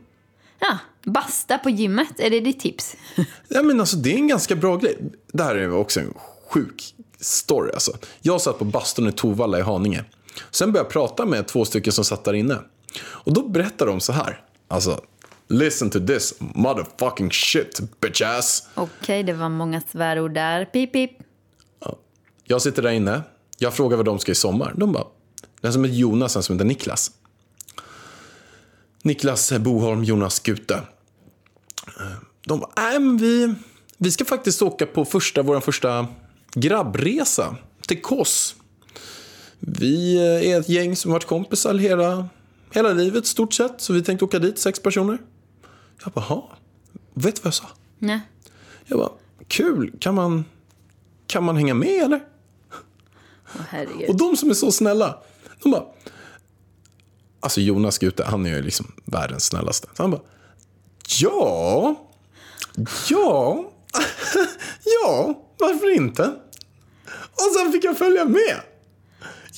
Ja, 0.58 0.78
basta 1.04 1.58
på 1.58 1.70
gymmet, 1.70 2.20
är 2.20 2.30
det 2.30 2.40
ditt 2.40 2.60
tips? 2.60 2.96
Ja, 3.48 3.62
men 3.62 3.80
alltså, 3.80 3.96
det 3.96 4.12
är 4.12 4.16
en 4.16 4.28
ganska 4.28 4.56
bra 4.56 4.76
grej. 4.76 4.98
Det 5.32 5.42
här 5.42 5.54
är 5.56 5.72
också 5.72 6.00
en 6.00 6.14
sjuk 6.48 6.94
story. 7.20 7.70
Alltså. 7.72 7.92
Jag 8.20 8.40
satt 8.40 8.58
på 8.58 8.64
bastun 8.64 9.08
i 9.08 9.12
Tovalla 9.12 9.58
i 9.58 9.62
Haninge. 9.62 10.04
Sen 10.50 10.72
började 10.72 10.86
jag 10.86 10.92
prata 10.92 11.26
med 11.26 11.46
två 11.46 11.64
stycken 11.64 11.92
som 11.92 12.04
satt 12.04 12.24
där 12.24 12.32
inne. 12.34 12.58
Och 13.02 13.32
då 13.32 13.48
berättade 13.48 13.90
de 13.90 14.00
så 14.00 14.12
här. 14.12 14.40
Alltså, 14.68 15.00
listen 15.48 15.90
to 15.90 16.06
this 16.06 16.34
motherfucking 16.38 17.30
shit, 17.30 17.80
bitch 18.00 18.22
ass. 18.22 18.68
Okej, 18.74 19.22
det 19.22 19.32
var 19.32 19.48
många 19.48 19.82
svärord 19.92 20.34
där. 20.34 20.64
Pip, 20.64 20.92
pip. 20.92 21.10
Jag 22.48 22.62
sitter 22.62 22.82
där 22.82 22.90
inne. 22.90 23.22
Jag 23.58 23.74
frågar 23.74 23.96
vad 23.96 24.06
de 24.06 24.18
ska 24.18 24.32
i 24.32 24.34
sommar. 24.34 24.74
De 24.76 24.92
bara, 24.92 25.04
den 25.60 25.72
som 25.72 25.84
heter 25.84 25.96
Jonas, 25.96 26.36
en 26.36 26.42
som 26.42 26.54
heter 26.56 26.64
Niklas. 26.66 27.10
Niklas 29.02 29.52
Boholm, 29.52 30.04
Jonas 30.04 30.40
Gute. 30.40 30.82
De 32.46 32.60
bara, 32.60 32.70
nej 32.76 33.00
men 33.00 33.16
vi, 33.16 33.54
vi 33.98 34.10
ska 34.10 34.24
faktiskt 34.24 34.62
åka 34.62 34.86
på 34.86 35.04
första, 35.04 35.42
vår 35.42 35.60
första 35.60 36.06
grabbresa 36.54 37.56
till 37.88 38.02
Kos. 38.02 38.54
Vi 39.58 40.18
är 40.52 40.60
ett 40.60 40.68
gäng 40.68 40.96
som 40.96 41.12
varit 41.12 41.24
kompisar 41.24 41.74
hela, 41.74 42.28
hela 42.74 42.92
livet 42.92 43.26
stort 43.26 43.54
sett. 43.54 43.80
Så 43.80 43.92
vi 43.92 44.02
tänkte 44.02 44.24
åka 44.24 44.38
dit, 44.38 44.58
sex 44.58 44.80
personer. 44.80 45.18
Jag 46.04 46.12
bara, 46.12 46.24
"Jaha. 46.28 46.42
vet 47.14 47.34
du 47.36 47.40
vad 47.42 47.46
jag 47.46 47.54
sa? 47.54 47.68
Nej. 47.98 48.20
Jag 48.84 48.98
bara, 48.98 49.10
kul, 49.48 49.92
kan 50.00 50.14
man, 50.14 50.44
kan 51.26 51.44
man 51.44 51.56
hänga 51.56 51.74
med 51.74 52.04
eller? 52.04 52.20
Herregud. 53.70 54.08
Och 54.08 54.16
de 54.16 54.36
som 54.36 54.50
är 54.50 54.54
så 54.54 54.72
snälla, 54.72 55.18
de 55.62 55.72
bara... 55.72 55.82
Alltså 57.40 57.60
Jonas 57.60 57.98
Gute, 57.98 58.24
han 58.24 58.46
är 58.46 58.50
ju 58.50 58.62
liksom 58.62 58.92
världens 59.04 59.44
snällaste. 59.44 59.88
Så 59.96 60.02
han 60.02 60.10
bara, 60.10 60.20
Ja. 61.20 61.94
Ja. 63.08 63.70
ja, 64.84 65.34
varför 65.58 65.94
inte? 65.94 66.32
Och 67.32 67.54
sen 67.58 67.72
fick 67.72 67.84
jag 67.84 67.98
följa 67.98 68.24
med. 68.24 68.60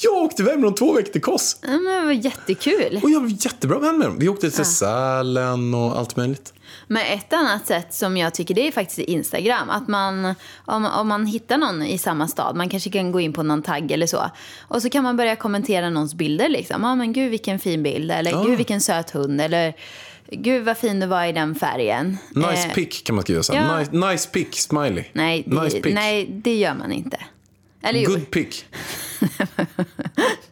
Jag 0.03 0.15
åkte 0.15 0.43
iväg 0.43 0.55
med 0.55 0.65
dem 0.65 0.75
två 0.75 0.93
veckor 0.93 1.13
till 1.13 1.23
Kos. 1.23 1.57
Ja, 1.63 1.69
men 1.69 2.01
det 2.01 2.05
var 2.05 2.13
jättekul. 2.13 3.01
Och 3.03 3.11
jag 3.11 3.21
var 3.21 3.29
jättebra 3.29 3.79
vän 3.79 3.99
med 3.99 4.09
dem. 4.09 4.19
Vi 4.19 4.29
åkte 4.29 4.51
till 4.51 4.65
Sälen 4.65 5.75
och 5.75 5.99
allt 5.99 6.17
möjligt. 6.17 6.53
Men 6.91 7.03
ett 7.07 7.33
annat 7.33 7.67
sätt 7.67 7.95
som 7.95 8.17
jag 8.17 8.35
tycker 8.35 8.55
det 8.55 8.69
är 8.69 8.73
faktiskt 8.73 8.99
Instagram. 8.99 9.71
Att 9.71 9.89
man, 9.89 10.35
om, 10.65 10.85
om 10.85 11.09
man 11.09 11.27
hittar 11.27 11.59
någon 11.59 11.83
i 11.83 11.99
samma 11.99 12.29
stad, 12.29 12.57
man 12.57 12.69
kanske 12.69 12.91
kan 12.91 13.13
gå 13.13 13.21
in 13.21 13.33
på 13.33 13.43
någon 13.43 13.63
tagg 13.63 13.91
eller 13.93 14.07
så. 14.07 14.31
Och 14.61 14.83
så 14.83 14.91
kan 14.91 15.03
man 15.05 15.17
börja 15.17 15.37
kommentera 15.37 15.91
någons 15.91 16.15
bilder 16.15 16.49
liksom. 16.49 16.83
Ja 16.83 16.95
men 16.95 17.13
gud 17.13 17.31
vilken 17.31 17.59
fin 17.59 17.83
bild. 17.83 18.11
Eller 18.11 18.31
Ja. 18.31 18.43
gud 18.43 18.57
vilken 18.57 18.81
söt 18.81 19.11
hund. 19.11 19.41
Eller 19.41 19.75
gud 20.31 20.65
vad 20.65 20.79
fin 20.79 21.01
du 21.01 21.07
var 21.07 21.25
i 21.25 21.33
den 21.33 21.55
färgen. 21.55 22.19
Nice 22.31 22.67
Eh, 22.69 22.75
pic 22.75 23.03
kan 23.03 23.15
man 23.17 23.23
skriva 23.23 23.43
så. 23.43 23.55
ja. 23.55 23.79
Nice, 23.79 23.91
nice 23.97 24.29
pic, 24.31 24.55
smiley. 24.55 25.05
Nej, 25.13 25.45
det, 25.47 25.63
nice 25.63 25.81
pic. 25.81 25.95
nej, 25.95 26.27
det 26.31 26.55
gör 26.57 26.75
man 26.75 26.93
inte. 26.93 27.19
Eller 27.83 28.01
jo, 28.01 28.11
Good 28.11 28.31
pic. 28.31 28.33
pick. 28.33 28.65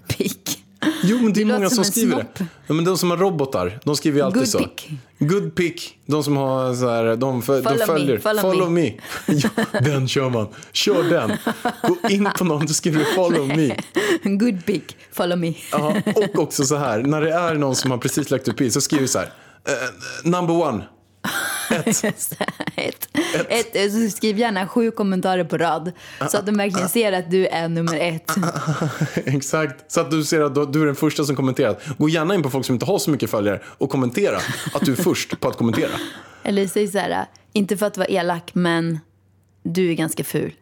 Jo, 1.02 1.18
men 1.22 1.32
det 1.32 1.40
är 1.40 1.44
Det 1.44 1.52
många 1.52 1.58
låter 1.64 1.74
som 1.74 1.84
som 1.84 1.92
skriver 1.92 2.12
snopp. 2.14 2.34
det. 2.38 2.46
Ja, 2.66 2.74
men 2.74 2.84
de 2.84 2.98
som 2.98 3.10
har 3.10 3.16
robotar, 3.16 3.80
de 3.84 3.96
skriver 3.96 4.18
ju 4.18 4.24
alltid 4.26 4.40
Good 4.40 4.48
så. 4.48 4.58
pic. 4.58 4.70
Good 5.18 5.54
pic. 5.54 5.88
De 6.06 6.24
som 6.24 6.36
har 6.36 6.74
så 6.74 6.88
här, 6.90 7.16
de, 7.16 7.42
Follow 7.42 7.62
de 7.62 7.78
me, 7.78 7.86
följer. 7.86 8.18
follow 8.42 8.70
me. 8.72 8.92
ja, 9.26 9.48
den 9.80 10.08
kör 10.08 10.30
man. 10.30 10.48
Kör 10.72 11.02
den. 11.10 11.32
Gå 11.82 12.08
in 12.08 12.28
på 12.38 12.44
någon, 12.44 12.62
och 12.62 12.70
skriver 12.70 13.04
follow 13.14 13.46
me. 13.48 13.76
Good 14.38 14.66
pick, 14.66 14.96
follow 15.12 15.38
me. 15.38 15.54
Ja, 15.72 15.96
och 16.14 16.38
också 16.38 16.64
så 16.64 16.76
här, 16.76 16.98
när 17.02 17.20
det 17.20 17.32
är 17.32 17.54
någon 17.54 17.76
som 17.76 17.90
har 17.90 17.98
precis 17.98 18.30
lagt 18.30 18.48
upp 18.48 18.56
bild 18.56 18.72
så 18.72 18.80
skriver 18.80 19.02
vi 19.02 19.08
så 19.08 19.18
här. 19.18 19.30
eh, 19.68 19.72
number 20.30 20.54
one. 20.68 20.84
Ett. 22.76 23.08
ett. 23.48 23.76
Ett. 23.76 23.92
så 23.92 24.16
skriv 24.16 24.38
gärna 24.38 24.68
sju 24.68 24.90
kommentarer 24.90 25.44
på 25.44 25.58
rad. 25.58 25.92
Så 26.30 26.38
att 26.38 26.46
de 26.46 26.56
verkligen 26.56 26.88
ser 26.88 27.12
att 27.12 27.30
du 27.30 27.46
är 27.46 27.68
nummer 27.68 27.98
ett. 28.00 28.30
Exakt. 29.26 29.92
Så 29.92 30.00
att 30.00 30.10
du 30.10 30.24
ser 30.24 30.40
att 30.40 30.72
du- 30.72 30.82
är 30.82 30.86
den 30.86 30.94
första 30.96 31.24
som 31.24 31.36
kommenterat. 31.36 31.82
Gå 31.98 32.08
gärna 32.08 32.34
in 32.34 32.42
på 32.42 32.50
folk 32.50 32.66
som 32.66 32.74
inte 32.74 32.86
har 32.86 32.98
så 32.98 33.10
mycket 33.10 33.30
följare 33.30 33.60
och 33.64 33.90
kommentera 33.90 34.36
att 34.74 34.84
du 34.84 34.92
är 34.92 34.96
först 34.96 35.40
på 35.40 35.48
att 35.48 35.56
kommentera. 35.56 35.90
Eller 36.42 36.66
säg 36.66 36.88
så 36.88 36.98
här, 36.98 37.24
inte 37.52 37.76
för 37.76 37.86
att 37.86 37.96
vara 37.96 38.08
elak, 38.08 38.50
men 38.54 38.98
du 39.62 39.90
är 39.90 39.94
ganska 39.94 40.24
ful. 40.24 40.52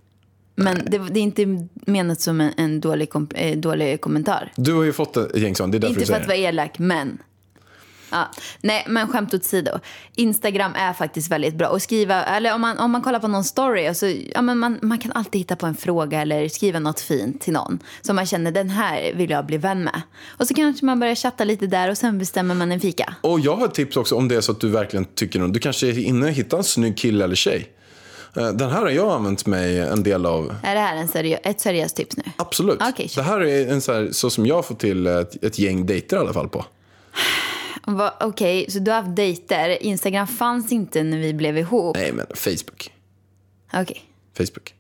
Men 0.57 0.77
det, 0.87 0.99
det 0.99 1.21
är 1.21 1.23
inte 1.23 1.69
menat 1.87 2.21
som 2.21 2.41
en, 2.41 2.53
en 2.57 2.81
dålig, 2.81 3.11
kom, 3.11 3.29
eh, 3.35 3.59
dålig 3.59 4.01
kommentar. 4.01 4.53
Du 4.57 4.73
har 4.75 4.83
ju 4.83 4.93
fått 4.93 5.17
ett 5.17 5.37
gäng 5.37 5.55
sånt, 5.57 5.73
det 5.73 5.79
är 5.79 5.81
därför 5.81 5.91
Inte 5.91 6.01
du 6.01 6.07
för 6.07 6.13
säger 6.13 6.21
att 6.21 6.29
det. 6.29 6.35
vara 6.35 6.49
elak, 6.49 6.79
men... 6.79 7.19
Ja. 8.15 8.29
Nej, 8.61 8.85
men 8.89 9.09
skämt 9.09 9.35
åsido. 9.35 9.71
Instagram 10.17 10.73
är 10.77 10.93
faktiskt 10.93 11.31
väldigt 11.33 11.55
bra. 11.55 11.69
Och 11.69 11.83
skriva, 11.83 12.25
eller 12.25 12.55
om 12.55 12.61
man, 12.61 12.79
om 12.79 12.91
man 12.91 13.03
kollar 13.03 13.19
på 13.21 13.29
någon 13.29 13.45
story, 13.45 13.91
och 13.91 13.97
så, 13.97 14.13
ja, 14.35 14.43
men 14.43 14.59
man, 14.59 14.79
man 14.83 14.99
kan 14.99 15.13
alltid 15.13 15.41
hitta 15.41 15.57
på 15.57 15.67
en 15.67 15.77
fråga 15.77 16.21
eller 16.23 16.49
skriva 16.49 16.79
något 16.79 17.01
fint 17.01 17.41
till 17.41 17.53
någon. 17.53 17.79
Som 18.03 18.17
man 18.17 18.27
känner, 18.27 18.51
den 18.53 18.71
här 18.71 19.13
vill 19.15 19.31
jag 19.31 19.47
bli 19.47 19.57
vän 19.57 19.85
med. 19.85 20.03
Och 20.39 20.47
så 20.49 20.55
kanske 20.55 20.87
man 20.87 21.01
börjar 21.01 21.15
chatta 21.15 21.45
lite 21.45 21.67
där 21.67 21.91
och 21.91 21.99
sen 21.99 22.19
bestämmer 22.19 22.55
man 22.55 22.73
en 22.73 22.81
fika. 22.81 23.15
Och 23.21 23.41
jag 23.41 23.57
har 23.57 23.65
ett 23.67 23.75
tips 23.75 23.97
också 23.97 24.15
om 24.17 24.29
det 24.29 24.37
är 24.37 24.41
så 24.41 24.53
att 24.53 24.61
du 24.61 24.69
verkligen 24.69 25.05
tycker 25.05 25.41
någon. 25.41 25.53
Du 25.53 25.59
kanske 25.61 25.87
är 25.89 25.99
inne 25.99 26.27
och 26.27 26.33
hittar 26.33 26.59
en 26.59 26.65
snygg 26.65 26.97
kille 26.99 27.25
eller 27.25 27.35
tjej. 27.37 27.69
Eh, 28.37 28.49
Den 28.49 28.71
här 28.71 28.81
har 28.81 28.89
jag 28.91 29.13
använt 29.13 29.47
mig 29.47 29.79
en 29.81 30.03
del 30.03 30.27
av. 30.27 30.55
Är 30.63 30.75
det 30.75 30.81
här 30.81 30.97
en 30.97 31.09
seriö- 31.09 31.39
ett 31.45 31.61
seriöst 31.61 31.97
tips 31.97 32.17
nu? 32.17 32.23
Absolut. 32.37 32.79
Okej, 32.89 33.11
det 33.17 33.23
här 33.23 33.41
är 33.41 33.73
en 33.73 33.81
så, 33.81 33.93
här, 33.93 34.09
så 34.13 34.31
som 34.31 34.47
jag 34.47 34.65
får 34.67 34.75
till 34.75 35.07
ett, 35.07 35.45
ett 35.45 35.59
gäng 35.59 35.87
dejter 35.87 36.17
i 36.17 36.21
alla 36.21 36.33
fall 36.33 36.49
på. 36.49 36.65
Okej, 38.21 38.71
så 38.71 38.79
du 38.79 38.91
har 38.91 39.03
haft 39.03 39.17
dejter. 39.17 39.83
Instagram 39.83 40.27
fanns 40.27 40.73
inte 40.73 41.03
när 41.03 41.19
vi 41.19 41.35
blev 41.35 41.59
ihop. 41.59 41.97
Nej, 41.97 42.13
men 42.13 42.27
Facebook. 42.35 42.93
Okej. 43.73 44.03
Facebook. 44.37 44.75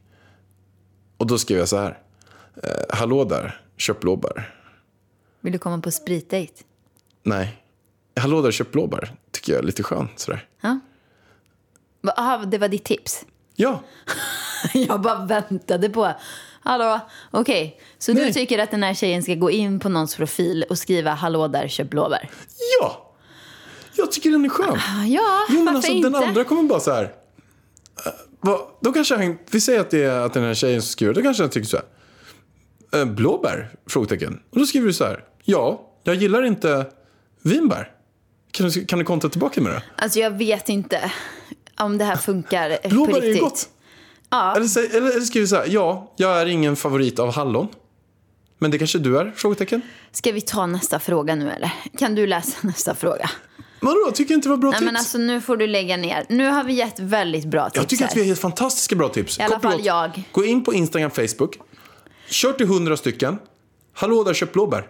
Och 1.16 1.26
då 1.26 1.38
skrev 1.38 1.58
jag 1.58 1.68
så 1.68 1.76
här. 1.76 1.98
Eh, 2.62 2.96
Hallå 2.96 3.24
där, 3.24 3.60
köp 3.76 4.00
blåbär. 4.00 4.54
Vill 5.40 5.52
du 5.52 5.58
komma 5.58 5.78
på 5.78 5.90
spritdejt? 5.90 6.52
Nej. 7.22 7.62
Hallå 8.16 8.42
där, 8.42 8.50
köp 8.50 8.72
blåbär. 8.72 9.14
Tycker 9.30 9.52
jag 9.52 9.58
är 9.58 9.66
lite 9.66 9.82
skön 9.82 10.08
sådär. 10.16 10.48
Ja. 10.60 10.80
Aha, 12.16 12.44
det 12.44 12.58
var 12.58 12.68
ditt 12.68 12.84
tips? 12.84 13.24
Ja, 13.56 13.82
Jag 14.74 15.00
bara 15.00 15.24
väntade 15.24 15.88
på... 15.88 16.12
Hallå? 16.64 17.00
Okej, 17.30 17.80
så 17.98 18.12
du 18.12 18.20
Nej. 18.20 18.32
tycker 18.32 18.58
att 18.58 18.70
den 18.70 18.82
här 18.82 18.94
tjejen 18.94 19.22
ska 19.22 19.34
gå 19.34 19.50
in 19.50 19.80
på 19.80 19.88
någons 19.88 20.16
profil 20.16 20.64
och 20.70 20.78
skriva 20.78 21.10
hallå 21.10 21.48
där, 21.48 21.68
köp 21.68 21.90
blåbär? 21.90 22.30
ja. 22.80 23.00
Jag 23.96 24.12
tycker 24.12 24.30
den 24.30 24.44
är 24.44 24.48
skön. 24.48 24.78
Ja, 25.08 25.46
Jo, 25.50 25.62
men 25.62 25.76
alltså, 25.76 25.92
inte? 25.92 26.08
den 26.08 26.22
andra 26.28 26.44
kommer 26.44 26.62
bara 26.62 26.80
så 26.80 26.90
här. 26.92 27.12
vad- 28.40 28.60
då 28.80 28.92
kanske 28.92 29.16
han, 29.16 29.38
vi 29.50 29.60
säger 29.60 29.80
att 29.80 29.90
det 29.90 30.02
är 30.04 30.20
att 30.20 30.34
den 30.34 30.42
här 30.44 30.54
tjejen 30.54 30.82
som 30.82 30.88
skriver, 30.88 31.14
då 31.14 31.22
kanske 31.22 31.42
han 31.42 31.50
tycker 31.50 31.68
så 31.68 31.76
här. 32.92 33.00
eh, 33.00 33.04
blåbär? 33.06 33.70
Frågetecken. 33.88 34.40
Och 34.50 34.58
då 34.58 34.66
skriver 34.66 34.86
du 34.86 34.92
så 34.92 35.04
här. 35.04 35.24
Ja, 35.44 35.90
jag 36.04 36.14
gillar 36.16 36.42
inte 36.42 36.86
vinbär. 37.42 37.90
Kan 38.50 38.68
du, 38.68 38.84
kan 38.84 38.98
du 38.98 39.04
kontra 39.04 39.30
tillbaka 39.30 39.60
med 39.60 39.72
det? 39.72 39.82
Alltså 39.96 40.18
jag 40.18 40.30
vet 40.30 40.68
inte 40.68 41.12
om 41.78 41.98
det 41.98 42.04
här 42.04 42.16
funkar 42.16 42.70
eh, 42.70 42.76
på 42.82 42.88
Blåbär 42.88 43.12
är 43.16 43.20
riktigt. 43.20 43.36
ju 43.36 43.40
gott. 43.40 43.68
Ja, 44.36 44.56
Eller, 44.56 44.96
eller, 44.96 45.10
eller 45.10 45.20
skriver 45.20 45.46
så 45.46 45.56
här. 45.56 45.66
Ja, 45.68 46.12
jag 46.16 46.40
är 46.40 46.46
ingen 46.46 46.76
favorit 46.76 47.18
av 47.18 47.32
hallon. 47.34 47.68
Men 48.58 48.70
det 48.70 48.78
kanske 48.78 48.98
du 48.98 49.18
är? 49.18 49.32
Frågetecken. 49.36 49.80
ska 50.12 50.32
vi 50.32 50.40
ta 50.40 50.66
nästa 50.66 50.98
fråga 50.98 51.34
nu 51.34 51.50
eller? 51.50 51.72
Kan 51.98 52.14
du 52.14 52.26
läsa 52.26 52.56
nästa 52.66 52.94
fråga? 52.94 53.30
Vadå, 53.80 54.10
tycker 54.14 54.34
inte 54.34 54.48
det 54.48 54.50
var 54.50 54.56
bra 54.56 54.70
Nej 54.70 54.78
tips? 54.78 54.86
men 54.86 54.96
alltså 54.96 55.18
nu 55.18 55.40
får 55.40 55.56
du 55.56 55.66
lägga 55.66 55.96
ner. 55.96 56.26
Nu 56.28 56.48
har 56.48 56.64
vi 56.64 56.72
gett 56.72 56.98
väldigt 57.00 57.44
bra 57.44 57.64
tips 57.64 57.76
Jag 57.76 57.88
tycker 57.88 58.04
här. 58.04 58.10
att 58.10 58.16
vi 58.16 58.20
har 58.20 58.26
gett 58.26 58.38
fantastiska 58.38 58.96
bra 58.96 59.08
tips. 59.08 59.38
I 59.38 59.42
alla 59.42 59.56
och 59.56 59.62
fall 59.62 59.76
gott. 59.76 59.84
jag. 59.86 60.22
Gå 60.32 60.44
in 60.44 60.64
på 60.64 60.74
Instagram, 60.74 61.10
Facebook. 61.10 61.58
Kör 62.28 62.52
till 62.52 62.66
hundra 62.66 62.96
stycken. 62.96 63.38
Hallå 63.94 64.24
där, 64.24 64.34
köp 64.34 64.52
blåbär. 64.52 64.86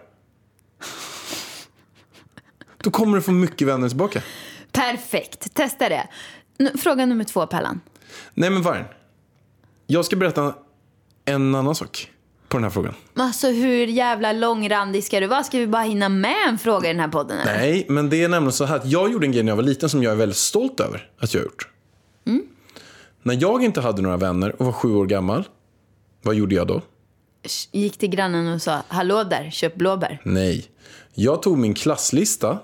Då 2.77 2.91
kommer 2.91 3.17
du 3.17 3.21
få 3.23 3.31
mycket 3.31 3.67
vänner 3.67 3.87
tillbaka. 3.89 4.21
Perfekt, 4.71 5.53
testa 5.53 5.89
det. 5.89 6.07
Nu, 6.57 6.71
fråga 6.77 7.05
nummer 7.05 7.23
två 7.23 7.47
Pallan. 7.47 7.81
Nej 8.33 8.49
men 8.49 8.61
Vargen. 8.61 8.85
Jag 9.87 10.05
ska 10.05 10.15
berätta 10.15 10.53
en 11.25 11.55
annan 11.55 11.75
sak 11.75 12.11
på 12.47 12.57
den 12.57 12.63
här 12.63 12.71
frågan. 12.71 12.93
Alltså 13.15 13.47
hur 13.47 13.87
jävla 13.87 14.31
långrandig 14.31 15.03
ska 15.03 15.19
du 15.19 15.27
vara? 15.27 15.43
Ska 15.43 15.57
vi 15.57 15.67
bara 15.67 15.83
hinna 15.83 16.09
med 16.09 16.47
en 16.47 16.57
fråga 16.57 16.89
i 16.89 16.93
den 16.93 16.99
här 16.99 17.07
podden 17.07 17.39
eller? 17.39 17.57
Nej, 17.57 17.85
men 17.89 18.09
det 18.09 18.23
är 18.23 18.29
nämligen 18.29 18.51
så 18.53 18.65
här 18.65 18.75
att 18.75 18.85
jag 18.85 19.11
gjorde 19.11 19.25
en 19.25 19.31
grej 19.31 19.43
när 19.43 19.51
jag 19.51 19.55
var 19.55 19.63
liten 19.63 19.89
som 19.89 20.03
jag 20.03 20.11
är 20.11 20.17
väldigt 20.17 20.37
stolt 20.37 20.79
över 20.79 21.09
att 21.19 21.33
jag 21.33 21.41
har 21.41 21.45
gjort. 21.45 21.69
När 23.23 23.37
jag 23.41 23.63
inte 23.63 23.81
hade 23.81 24.01
några 24.01 24.17
vänner 24.17 24.55
och 24.59 24.65
var 24.65 24.73
sju 24.73 24.95
år 24.95 25.05
gammal, 25.05 25.47
vad 26.21 26.35
gjorde 26.35 26.55
jag 26.55 26.67
då? 26.67 26.81
Gick 27.71 27.97
till 27.97 28.09
grannen 28.09 28.53
och 28.53 28.61
sa 28.61 28.81
hallå 28.87 29.23
där, 29.23 29.49
köp 29.51 29.75
blåbär. 29.75 30.21
Nej. 30.23 30.65
Jag 31.13 31.41
tog 31.41 31.57
min 31.57 31.73
klasslista 31.73 32.59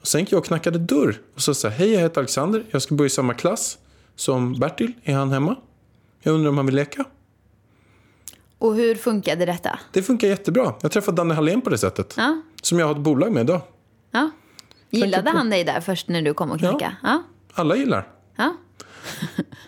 och 0.00 0.06
sen 0.06 0.20
gick 0.20 0.32
jag 0.32 0.38
och 0.38 0.44
knackade 0.44 0.78
dörr 0.78 1.20
och 1.34 1.40
sa 1.40 1.54
så 1.54 1.68
här, 1.68 1.78
hej 1.78 1.92
jag 1.92 2.00
heter 2.00 2.20
Alexander, 2.20 2.64
jag 2.70 2.82
ska 2.82 2.94
börja 2.94 3.06
i 3.06 3.10
samma 3.10 3.34
klass 3.34 3.78
som 4.16 4.58
Bertil, 4.58 4.92
är 5.04 5.14
han 5.14 5.30
hemma? 5.30 5.56
Jag 6.22 6.34
undrar 6.34 6.50
om 6.50 6.56
han 6.56 6.66
vill 6.66 6.74
leka? 6.74 7.04
Och 8.58 8.74
hur 8.74 8.94
funkade 8.94 9.46
detta? 9.46 9.78
Det 9.92 10.02
funkar 10.02 10.28
jättebra. 10.28 10.74
Jag 10.82 10.92
träffade 10.92 11.16
Danne 11.16 11.34
Hallén 11.34 11.60
på 11.60 11.70
det 11.70 11.78
sättet. 11.78 12.14
Ja. 12.16 12.42
Som 12.62 12.78
jag 12.78 12.86
har 12.86 12.92
ett 12.94 13.00
bolag 13.00 13.32
med 13.32 13.40
idag. 13.40 13.60
Ja. 14.10 14.30
Gillade 14.90 15.30
han 15.30 15.50
dig 15.50 15.64
där 15.64 15.80
först 15.80 16.08
när 16.08 16.22
du 16.22 16.34
kom 16.34 16.50
och 16.50 16.58
knackade? 16.58 16.96
Ja. 17.02 17.22
Alla 17.54 17.76
gillar. 17.76 18.08
ja. 18.36 18.56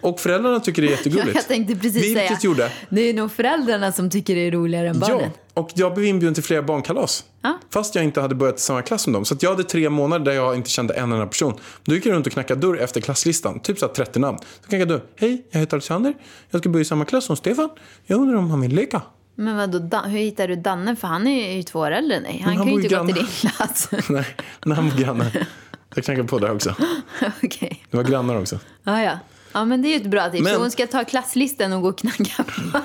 Och 0.01 0.21
föräldrarna 0.21 0.61
tycker 0.61 0.83
det 0.83 0.89
är 0.89 0.91
jättegulligt. 0.97 1.35
Jag 1.35 1.49
tänkte 1.49 1.75
precis 1.75 2.03
Vilket 2.03 2.27
säga, 2.27 2.39
gjorde? 2.43 2.71
det 2.89 3.01
är 3.01 3.15
nog 3.15 3.33
föräldrarna 3.33 3.93
som 3.93 4.11
tycker 4.11 4.35
det 4.35 4.41
är 4.47 4.51
roligare 4.51 4.89
än 4.89 4.99
barnen. 5.01 5.21
Ja, 5.55 5.61
och 5.61 5.71
jag 5.75 5.95
blev 5.95 6.07
inbjuden 6.07 6.35
till 6.35 6.43
flera 6.45 6.63
barnkalas. 6.63 7.25
Ja. 7.43 7.59
Fast 7.71 7.95
jag 7.95 8.05
inte 8.05 8.21
hade 8.21 8.35
börjat 8.35 8.57
i 8.59 8.61
samma 8.61 8.83
klass 8.83 9.03
som 9.03 9.13
dem. 9.13 9.25
Så 9.25 9.35
att 9.35 9.43
jag 9.43 9.51
hade 9.51 9.65
tre 9.65 9.91
månader 9.91 10.25
där 10.25 10.33
jag 10.33 10.57
inte 10.57 10.71
kände 10.71 10.95
en 10.95 11.13
enda 11.13 11.27
person. 11.27 11.55
Då 11.85 11.95
gick 11.95 12.07
jag 12.07 12.13
runt 12.13 12.27
och 12.27 12.33
knackade 12.33 12.61
dörr 12.61 12.77
efter 12.77 13.01
klasslistan. 13.01 13.61
Typ 13.61 13.79
så 13.79 13.87
här 13.87 13.93
30 13.95 14.19
namn. 14.19 14.39
Så 14.39 14.69
knackade 14.69 14.79
jag 14.79 14.89
dörr. 14.89 15.03
Hej, 15.17 15.47
jag 15.51 15.61
heter 15.61 15.77
Alexander. 15.77 16.15
Jag 16.51 16.61
ska 16.61 16.69
börja 16.69 16.83
i 16.83 16.85
samma 16.85 17.05
klass 17.05 17.25
som 17.25 17.37
Stefan. 17.37 17.69
Jag 18.07 18.21
undrar 18.21 18.39
om 18.39 18.51
han 18.51 18.61
vill 18.61 18.75
leka. 18.75 19.03
Men 19.37 19.57
vadå, 19.57 19.79
Dan- 19.79 20.11
hur 20.11 20.19
hittar 20.19 20.49
du 20.49 20.57
Danne? 20.57 20.97
För 20.97 21.09
han 21.09 21.27
är 21.27 21.57
ju 21.57 21.63
två 21.63 21.79
år 21.79 21.91
äldre 21.91 22.17
än 22.17 22.23
dig. 22.23 22.41
Han, 22.45 22.57
han 22.57 22.67
kan 22.67 22.67
ju 22.67 22.73
bor 22.73 22.85
inte 22.85 22.97
gå 22.97 23.05
till 23.07 23.15
din 23.15 23.27
klass. 23.27 23.89
Nej, 24.09 24.25
han 24.61 24.91
var 24.91 24.99
granne. 24.99 25.47
Jag 25.95 26.05
knackade 26.05 26.29
på 26.29 26.39
där 26.39 26.55
också. 26.55 26.75
Okej. 27.43 27.85
Det 27.91 27.97
var 27.97 28.05
grannar 28.05 28.41
också. 28.41 28.59
Ja, 28.85 29.03
ja. 29.03 29.19
Ja, 29.53 29.65
men 29.65 29.83
det 29.83 29.89
är 29.89 29.91
ju 29.91 29.97
ett 29.97 30.07
bra 30.11 30.29
tips. 30.31 30.45
Men- 30.45 30.55
Så 30.55 30.61
hon 30.61 30.71
ska 30.71 30.87
ta 30.87 31.05
klasslistan 31.05 31.73
och 31.73 31.83
gå 31.83 31.89
och 31.89 31.99
knacka 31.99 32.45
på. 32.45 32.81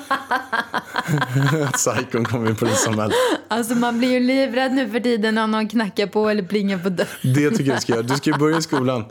Psykon 1.74 2.26
kom 2.26 2.48
in 2.48 2.56
polisanmäld. 2.56 3.14
Alltså 3.48 3.76
man 3.76 3.98
blir 4.00 4.10
ju 4.12 4.20
livrädd 4.20 4.74
nu 4.74 4.90
för 4.90 5.00
tiden 5.00 5.38
om 5.38 5.52
någon 5.52 5.68
knackar 5.70 6.08
på 6.08 6.30
eller 6.30 6.44
plingar 6.44 6.78
på 6.78 6.90
dörren. 6.90 7.10
Det 7.22 7.50
tycker 7.52 7.66
jag 7.66 7.78
du 7.78 7.82
ska 7.82 7.94
göra. 7.94 8.02
Du 8.04 8.16
ska 8.16 8.30
ju 8.30 8.38
börja 8.38 8.58
i 8.58 8.62
skolan. 8.62 9.06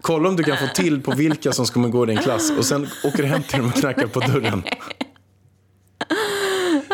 Kolla 0.00 0.28
om 0.28 0.36
du 0.36 0.42
kan 0.42 0.56
få 0.56 0.66
till 0.74 1.02
på 1.02 1.10
vilka 1.10 1.52
som 1.52 1.66
kommer 1.66 1.88
gå 1.88 2.04
i 2.04 2.06
din 2.06 2.18
klass. 2.18 2.50
Och 2.58 2.64
sen 2.64 2.88
åker 3.04 3.22
du 3.22 3.28
hem 3.28 3.42
till 3.42 3.58
dem 3.58 3.66
och 3.68 3.74
knackar 3.74 4.06
på 4.06 4.20
dörren. 4.20 4.62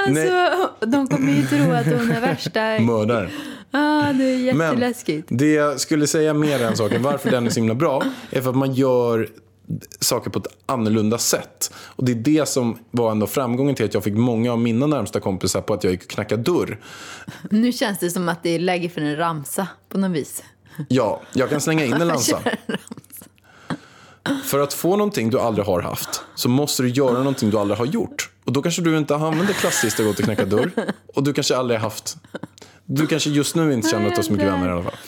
Nej, 0.08 0.30
Alltså, 0.30 0.86
de 0.86 1.08
kommer 1.08 1.32
ju 1.32 1.46
tro 1.46 1.72
att 1.72 1.86
hon 1.86 2.10
är 2.12 2.20
värsta... 2.20 2.60
mördare. 2.80 3.30
Ah, 3.70 4.12
det 4.12 4.24
är 4.24 4.54
Men 4.54 4.66
jätteläskigt. 4.68 5.28
det 5.30 5.52
jag 5.52 5.80
skulle 5.80 6.06
säga 6.06 6.34
mer 6.34 6.62
än 6.62 6.76
saken, 6.76 7.02
varför 7.02 7.30
den 7.30 7.46
är 7.46 7.50
så 7.50 7.60
himla 7.60 7.74
bra, 7.74 8.02
är 8.30 8.40
för 8.42 8.50
att 8.50 8.56
man 8.56 8.74
gör 8.74 9.28
saker 10.00 10.30
på 10.30 10.38
ett 10.38 10.46
annorlunda 10.66 11.18
sätt. 11.18 11.72
Och 11.76 12.04
det 12.04 12.12
är 12.12 12.16
det 12.16 12.48
som 12.48 12.78
var 12.90 13.10
ändå 13.10 13.26
framgången 13.26 13.74
till 13.74 13.84
att 13.84 13.94
jag 13.94 14.04
fick 14.04 14.14
många 14.14 14.52
av 14.52 14.58
mina 14.58 14.86
närmsta 14.86 15.20
kompisar 15.20 15.60
på 15.60 15.74
att 15.74 15.84
jag 15.84 15.90
gick 15.92 16.02
och 16.02 16.08
knackade 16.10 16.42
dörr. 16.42 16.80
Nu 17.50 17.72
känns 17.72 17.98
det 17.98 18.10
som 18.10 18.28
att 18.28 18.42
det 18.42 18.50
är 18.50 18.58
läge 18.58 18.88
för 18.88 19.00
en 19.00 19.16
ramsa 19.16 19.68
på 19.88 19.98
något 19.98 20.10
vis. 20.10 20.42
Ja, 20.88 21.20
jag 21.32 21.50
kan 21.50 21.60
slänga 21.60 21.84
in 21.84 21.92
en 21.92 22.08
ramsa. 22.10 22.40
För 24.44 24.58
att 24.58 24.72
få 24.72 24.96
någonting 24.96 25.30
du 25.30 25.40
aldrig 25.40 25.66
har 25.66 25.82
haft 25.82 26.22
så 26.34 26.48
måste 26.48 26.82
du 26.82 26.88
göra 26.88 27.18
någonting 27.18 27.50
du 27.50 27.58
aldrig 27.58 27.78
har 27.78 27.86
gjort. 27.86 28.30
Och 28.44 28.52
då 28.52 28.62
kanske 28.62 28.82
du 28.82 28.98
inte 28.98 29.14
använder 29.14 29.54
klassiskt 29.54 30.00
att 30.00 30.06
gå 30.06 30.12
till 30.12 30.24
knacka 30.24 30.44
dörr. 30.44 30.70
Och 31.14 31.22
du 31.22 31.32
kanske 31.32 31.56
aldrig 31.56 31.80
har 31.80 31.84
haft... 31.84 32.16
Du 32.90 33.06
kanske 33.06 33.30
just 33.30 33.56
nu 33.56 33.72
inte 33.72 33.88
känner 33.88 34.06
att 34.06 34.12
du 34.14 34.18
har 34.18 34.22
så 34.22 34.32
mycket 34.32 34.48
vänner 34.48 34.68
i 34.68 34.72
alla 34.72 34.82
fall. 34.82 34.98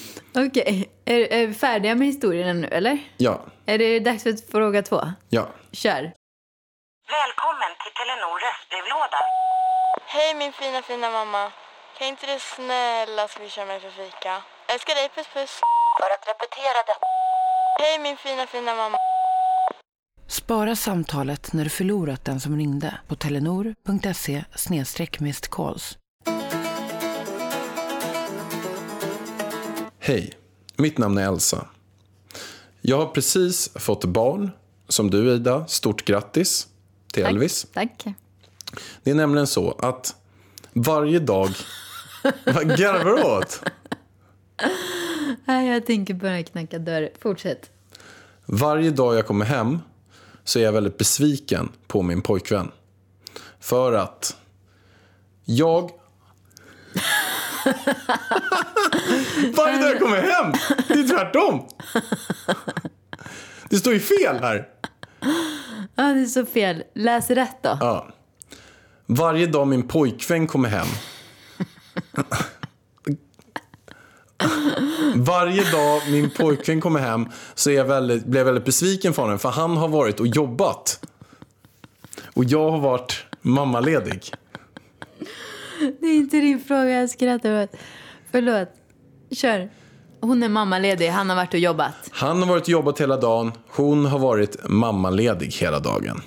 Okej, 0.46 0.90
är, 1.04 1.20
är 1.32 1.46
vi 1.46 1.54
färdiga 1.54 1.94
med 1.94 2.06
historien 2.06 2.60
nu 2.60 2.68
eller? 2.68 2.99
Ja, 3.16 3.40
Är 3.66 3.78
det 3.78 4.00
dags 4.00 4.22
för 4.22 4.50
fråga 4.50 4.82
två? 4.82 5.00
ja. 5.28 5.49
Kör. 5.72 6.02
Välkommen 7.18 7.72
till 7.82 7.92
Telenor 7.99 8.37
röstbrevlåda. 8.46 9.20
Hej 10.06 10.34
min 10.34 10.52
fina 10.52 10.82
fina 10.82 11.10
mamma. 11.10 11.52
Kan 11.99 12.08
inte 12.08 12.26
du 12.26 12.38
snälla 12.38 13.28
swisha 13.28 13.64
mig 13.64 13.80
för 13.80 13.90
fika? 13.90 14.42
Älskar 14.72 14.94
dig, 14.94 15.08
puss 15.14 15.26
puss. 15.34 15.60
För 16.00 16.08
att 16.14 16.25
repetera 16.32 16.78
detta. 16.90 17.06
Hej 17.80 17.99
min 17.99 18.16
fina 18.16 18.46
fina 18.46 18.75
mamma. 18.75 18.96
Spara 20.28 20.76
samtalet 20.76 21.52
när 21.52 21.64
du 21.64 21.70
förlorat 21.70 22.25
den 22.25 22.40
som 22.40 22.56
ringde 22.56 22.99
på 23.08 23.14
telenor.se 23.16 24.44
calls. 25.50 25.96
Hej, 30.02 30.33
mitt 30.76 30.99
namn 30.99 31.19
är 31.19 31.28
Elsa. 31.28 31.66
Jag 32.80 32.97
har 32.97 33.07
precis 33.07 33.71
fått 33.75 34.04
barn, 34.04 34.50
som 34.88 35.11
du 35.11 35.35
Ida. 35.35 35.66
Stort 35.66 36.04
grattis 36.04 36.69
till 37.12 37.25
Elvis. 37.25 37.66
Tack. 37.73 38.04
Det 39.02 39.11
är 39.11 39.14
nämligen 39.14 39.47
så 39.47 39.73
att 39.73 40.14
varje 40.73 41.19
dag... 41.19 41.50
Vad 42.45 42.78
garvar 42.78 43.04
du 43.04 43.23
åt? 43.23 43.62
Nej, 45.45 45.69
jag 45.69 45.87
tänker 45.87 46.14
börja 46.14 46.42
knacka 46.42 46.78
dörr. 46.78 47.11
Fortsätt. 47.21 47.71
Varje 48.47 48.90
dag 48.90 49.14
jag 49.14 49.26
kommer 49.26 49.45
hem 49.45 49.78
så 50.45 50.59
är 50.59 50.62
jag 50.62 50.73
väldigt 50.73 50.99
besviken 50.99 51.73
på 51.87 52.02
min 52.02 52.23
pojkvän. 52.23 52.71
För 53.61 53.92
att 53.92 54.37
jag... 55.45 55.90
Varje 59.56 59.78
dag 59.78 59.90
jag 59.90 59.99
kommer 59.99 60.16
hem! 60.16 60.52
Det 60.88 60.94
är 60.94 61.09
tvärtom! 61.09 61.68
Det 63.68 63.76
står 63.76 63.92
ju 63.92 64.00
fel 64.00 64.37
här. 64.40 64.68
Ja, 65.94 66.04
det 66.04 66.20
är 66.20 66.26
så 66.26 66.47
fel. 66.47 66.82
Läs 66.94 67.30
rätt 67.30 67.62
då. 67.62 67.78
Ja. 67.80 68.09
Varje 69.06 69.47
dag 69.47 69.68
min 69.68 69.88
pojkvän 69.88 70.47
kommer 70.47 70.68
hem. 70.68 70.87
Varje 75.14 75.70
dag 75.73 76.02
min 76.11 76.30
pojkvän 76.30 76.80
kommer 76.80 77.00
hem 77.00 77.26
så 77.54 77.70
är 77.70 77.75
jag 77.75 77.85
väldigt, 77.85 78.26
blir 78.26 78.40
jag 78.40 78.44
väldigt 78.44 78.64
besviken 78.64 79.12
på 79.12 79.23
honom. 79.23 79.38
För 79.38 79.49
han 79.49 79.76
har 79.76 79.88
varit 79.88 80.20
och 80.20 80.26
jobbat. 80.26 81.06
Och 82.35 82.44
jag 82.44 82.70
har 82.70 82.78
varit 82.78 83.25
mammaledig. 83.40 84.32
Det 86.00 86.06
är 86.06 86.16
inte 86.16 86.37
din 86.37 86.64
fråga, 86.64 86.90
jag 86.90 87.11
skrattar 87.11 87.62
åt. 87.62 87.76
Förlåt. 88.30 88.79
Kör. 89.30 89.70
Hon 90.20 90.42
är 90.42 90.49
mammaledig, 90.49 91.08
han 91.08 91.28
har 91.30 91.37
varit 91.37 91.54
och 91.54 91.60
jobbat. 91.60 91.94
Han 92.10 92.42
har 92.42 92.49
varit 92.49 92.62
och 92.62 92.68
jobbat 92.68 93.00
hela 93.00 93.16
dagen. 93.16 93.52
Hon 93.68 94.06
har 94.06 94.18
varit 94.18 94.56
mammaledig 94.68 95.52
hela 95.52 95.78
dagen. 95.78 96.22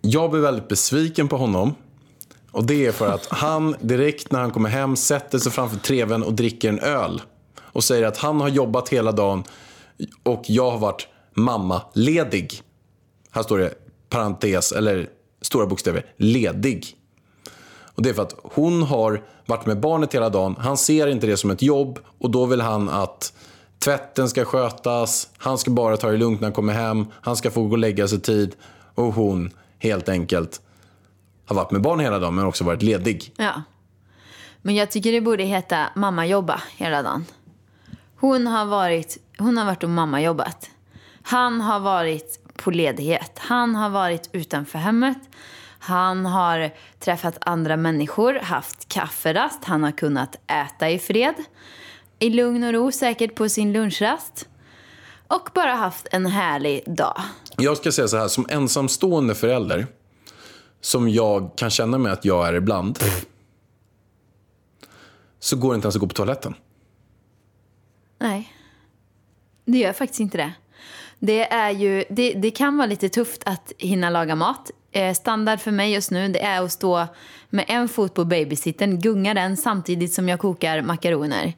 Jag 0.00 0.30
blir 0.30 0.40
väldigt 0.40 0.68
besviken 0.68 1.28
på 1.28 1.36
honom. 1.36 1.74
Och 2.50 2.64
det 2.64 2.86
är 2.86 2.92
för 2.92 3.12
att 3.12 3.26
han 3.26 3.76
direkt 3.80 4.32
när 4.32 4.40
han 4.40 4.50
kommer 4.50 4.68
hem 4.68 4.96
sätter 4.96 5.38
sig 5.38 5.52
framför 5.52 5.78
tvn 5.78 6.22
och 6.22 6.34
dricker 6.34 6.68
en 6.68 6.78
öl. 6.78 7.22
Och 7.60 7.84
säger 7.84 8.06
att 8.06 8.16
han 8.16 8.40
har 8.40 8.48
jobbat 8.48 8.88
hela 8.88 9.12
dagen 9.12 9.44
och 10.22 10.42
jag 10.46 10.70
har 10.70 10.78
varit 10.78 11.08
mammaledig. 11.34 12.62
Här 13.30 13.42
står 13.42 13.58
det 13.58 13.74
parentes, 14.08 14.72
eller 14.72 15.08
stora 15.42 15.66
bokstäver, 15.66 16.06
ledig. 16.16 16.96
Och 17.94 18.02
det 18.02 18.10
är 18.10 18.14
för 18.14 18.22
att 18.22 18.34
hon 18.42 18.82
har 18.82 19.22
varit 19.46 19.66
med 19.66 19.80
barnet 19.80 20.14
hela 20.14 20.28
dagen. 20.28 20.56
Han 20.58 20.76
ser 20.76 21.06
inte 21.06 21.26
det 21.26 21.36
som 21.36 21.50
ett 21.50 21.62
jobb 21.62 21.98
och 22.20 22.30
då 22.30 22.46
vill 22.46 22.60
han 22.60 22.88
att 22.88 23.32
tvätten 23.78 24.28
ska 24.28 24.44
skötas. 24.44 25.28
Han 25.38 25.58
ska 25.58 25.70
bara 25.70 25.96
ta 25.96 26.10
det 26.10 26.16
lugnt 26.16 26.40
när 26.40 26.46
han 26.46 26.52
kommer 26.52 26.72
hem. 26.72 27.06
Han 27.20 27.36
ska 27.36 27.50
få 27.50 27.62
gå 27.62 27.72
och 27.72 27.78
lägga 27.78 28.08
sig 28.08 28.20
tid. 28.20 28.56
Och 28.94 29.14
hon 29.14 29.50
helt 29.78 30.08
enkelt 30.08 30.60
har 31.46 31.56
varit 31.56 31.70
med 31.70 31.82
barn 31.82 32.00
hela 32.00 32.18
dagen 32.18 32.34
men 32.34 32.44
också 32.44 32.64
varit 32.64 32.82
ledig. 32.82 33.32
Ja. 33.36 33.62
Men 34.62 34.74
jag 34.74 34.90
tycker 34.90 35.12
det 35.12 35.20
borde 35.20 35.44
heta 35.44 35.86
mamma 35.94 36.26
jobba 36.26 36.60
hela 36.76 37.02
dagen. 37.02 37.24
Hon 38.16 38.46
har 38.46 38.66
varit, 38.66 39.18
hon 39.38 39.58
har 39.58 39.64
varit 39.64 39.82
och 39.82 39.90
mamma 39.90 40.22
jobbat. 40.22 40.70
Han 41.22 41.60
har 41.60 41.80
varit 41.80 42.40
på 42.56 42.70
ledighet. 42.70 43.38
Han 43.38 43.74
har 43.74 43.90
varit 43.90 44.28
utanför 44.32 44.78
hemmet. 44.78 45.18
Han 45.86 46.26
har 46.26 46.70
träffat 46.98 47.38
andra 47.40 47.76
människor, 47.76 48.34
haft 48.34 48.88
kafferast. 48.88 49.64
Han 49.64 49.82
har 49.82 49.90
kunnat 49.90 50.36
äta 50.46 50.90
i 50.90 50.98
fred. 50.98 51.34
I 52.18 52.30
lugn 52.30 52.64
och 52.64 52.72
ro, 52.72 52.92
säkert 52.92 53.34
på 53.34 53.48
sin 53.48 53.72
lunchrast. 53.72 54.48
Och 55.28 55.48
bara 55.54 55.74
haft 55.74 56.08
en 56.12 56.26
härlig 56.26 56.82
dag. 56.86 57.20
Jag 57.56 57.76
ska 57.76 57.92
säga 57.92 58.08
så 58.08 58.16
här, 58.16 58.28
som 58.28 58.46
ensamstående 58.50 59.34
förälder 59.34 59.86
som 60.80 61.08
jag 61.08 61.56
kan 61.56 61.70
känna 61.70 61.98
mig 61.98 62.12
att 62.12 62.24
jag 62.24 62.48
är 62.48 62.54
ibland 62.54 62.98
så 65.38 65.56
går 65.56 65.70
det 65.70 65.74
inte 65.74 65.86
ens 65.86 65.96
att 65.96 66.00
gå 66.00 66.06
på 66.06 66.14
toaletten. 66.14 66.54
Nej, 68.18 68.52
det 69.64 69.78
gör 69.78 69.92
faktiskt 69.92 70.20
inte 70.20 70.36
det. 70.38 70.52
Det, 71.18 71.52
är 71.52 71.70
ju, 71.70 72.04
det, 72.10 72.32
det 72.32 72.50
kan 72.50 72.76
vara 72.76 72.86
lite 72.86 73.08
tufft 73.08 73.42
att 73.46 73.72
hinna 73.78 74.10
laga 74.10 74.34
mat. 74.34 74.70
Eh, 74.94 75.14
standard 75.14 75.60
för 75.60 75.70
mig 75.70 75.92
just 75.92 76.10
nu 76.10 76.28
det 76.28 76.42
är 76.42 76.62
att 76.62 76.72
stå 76.72 77.06
med 77.50 77.64
en 77.68 77.88
fot 77.88 78.14
på 78.14 78.24
babysittern, 78.24 79.00
gunga 79.00 79.34
den 79.34 79.56
samtidigt 79.56 80.12
som 80.12 80.28
jag 80.28 80.40
kokar 80.40 80.82
makaroner. 80.82 81.52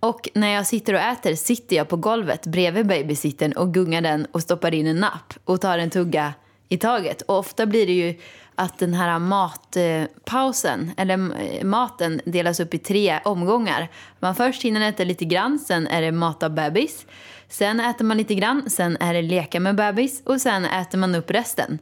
Och 0.00 0.28
när 0.34 0.48
jag 0.48 0.66
sitter 0.66 0.94
och 0.94 1.00
äter 1.00 1.34
sitter 1.34 1.76
jag 1.76 1.88
på 1.88 1.96
golvet 1.96 2.46
bredvid 2.46 2.86
babysittern 2.86 3.52
och 3.52 3.74
gungar 3.74 4.00
den 4.00 4.26
och 4.32 4.42
stoppar 4.42 4.74
in 4.74 4.86
en 4.86 4.96
napp 4.96 5.34
och 5.44 5.60
tar 5.60 5.78
en 5.78 5.90
tugga 5.90 6.34
i 6.68 6.78
taget. 6.78 7.22
Och 7.22 7.38
ofta 7.38 7.66
blir 7.66 7.86
det 7.86 7.92
ju 7.92 8.14
att 8.54 8.78
den 8.78 8.94
här 8.94 9.18
matpausen, 9.18 10.90
eller 10.96 11.14
eh, 11.14 11.64
maten, 11.64 12.20
delas 12.24 12.60
upp 12.60 12.74
i 12.74 12.78
tre 12.78 13.20
omgångar. 13.24 13.88
Man 14.20 14.34
först 14.34 14.62
hinner 14.62 14.88
äta 14.88 15.04
lite 15.04 15.24
grann, 15.24 15.58
sen 15.58 15.86
är 15.86 16.02
det 16.02 16.12
mata 16.12 16.50
bebis. 16.50 17.06
Sen 17.48 17.80
äter 17.80 18.04
man 18.04 18.16
lite 18.16 18.34
grann, 18.34 18.70
sen 18.70 18.96
är 19.00 19.14
det 19.14 19.22
leka 19.22 19.60
med 19.60 19.76
bebis 19.76 20.22
och 20.24 20.40
sen 20.40 20.64
äter 20.64 20.98
man 20.98 21.14
upp 21.14 21.30
resten. 21.30 21.78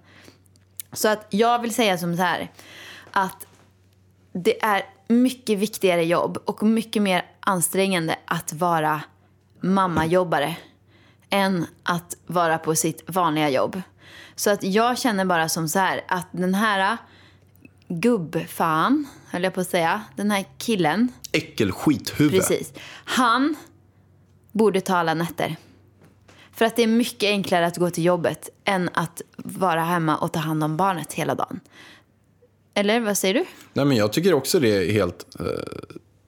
Så 0.92 1.08
att 1.08 1.26
jag 1.30 1.62
vill 1.62 1.74
säga 1.74 1.98
som 1.98 2.16
så 2.16 2.22
här, 2.22 2.50
att 3.10 3.46
det 4.32 4.62
är 4.64 4.82
mycket 5.08 5.58
viktigare 5.58 6.04
jobb 6.04 6.38
och 6.44 6.62
mycket 6.62 7.02
mer 7.02 7.24
ansträngande 7.40 8.16
att 8.24 8.52
vara 8.52 9.02
mammajobbare 9.60 10.56
än 11.30 11.66
att 11.82 12.16
vara 12.26 12.58
på 12.58 12.74
sitt 12.74 13.02
vanliga 13.06 13.50
jobb. 13.50 13.82
Så 14.34 14.50
att 14.50 14.62
jag 14.62 14.98
känner 14.98 15.24
bara 15.24 15.48
som 15.48 15.68
så 15.68 15.78
här 15.78 16.04
att 16.08 16.26
den 16.32 16.54
här 16.54 16.96
gubbfan, 17.88 19.06
höll 19.30 19.44
jag 19.44 19.54
på 19.54 19.60
att 19.60 19.70
säga, 19.70 20.02
den 20.16 20.30
här 20.30 20.44
killen, 20.58 21.08
Äckelskithuvud. 21.32 22.32
precis, 22.32 22.72
han 23.04 23.56
borde 24.52 24.80
ta 24.80 24.96
alla 24.96 25.14
nätter. 25.14 25.56
För 26.52 26.64
att 26.64 26.76
det 26.76 26.82
är 26.82 26.86
mycket 26.86 27.28
enklare 27.28 27.66
att 27.66 27.76
gå 27.76 27.90
till 27.90 28.04
jobbet 28.04 28.48
än 28.64 28.90
att 28.92 29.22
vara 29.36 29.80
hemma 29.80 30.16
och 30.16 30.32
ta 30.32 30.38
hand 30.38 30.64
om 30.64 30.76
barnet 30.76 31.12
hela 31.12 31.34
dagen. 31.34 31.60
Eller 32.74 33.00
vad 33.00 33.18
säger 33.18 33.34
du? 33.34 33.44
Nej, 33.72 33.84
men 33.84 33.96
jag 33.96 34.12
tycker 34.12 34.34
också 34.34 34.60
det 34.60 34.68
är 34.68 34.92
helt, 34.92 35.26
eh, 35.40 35.46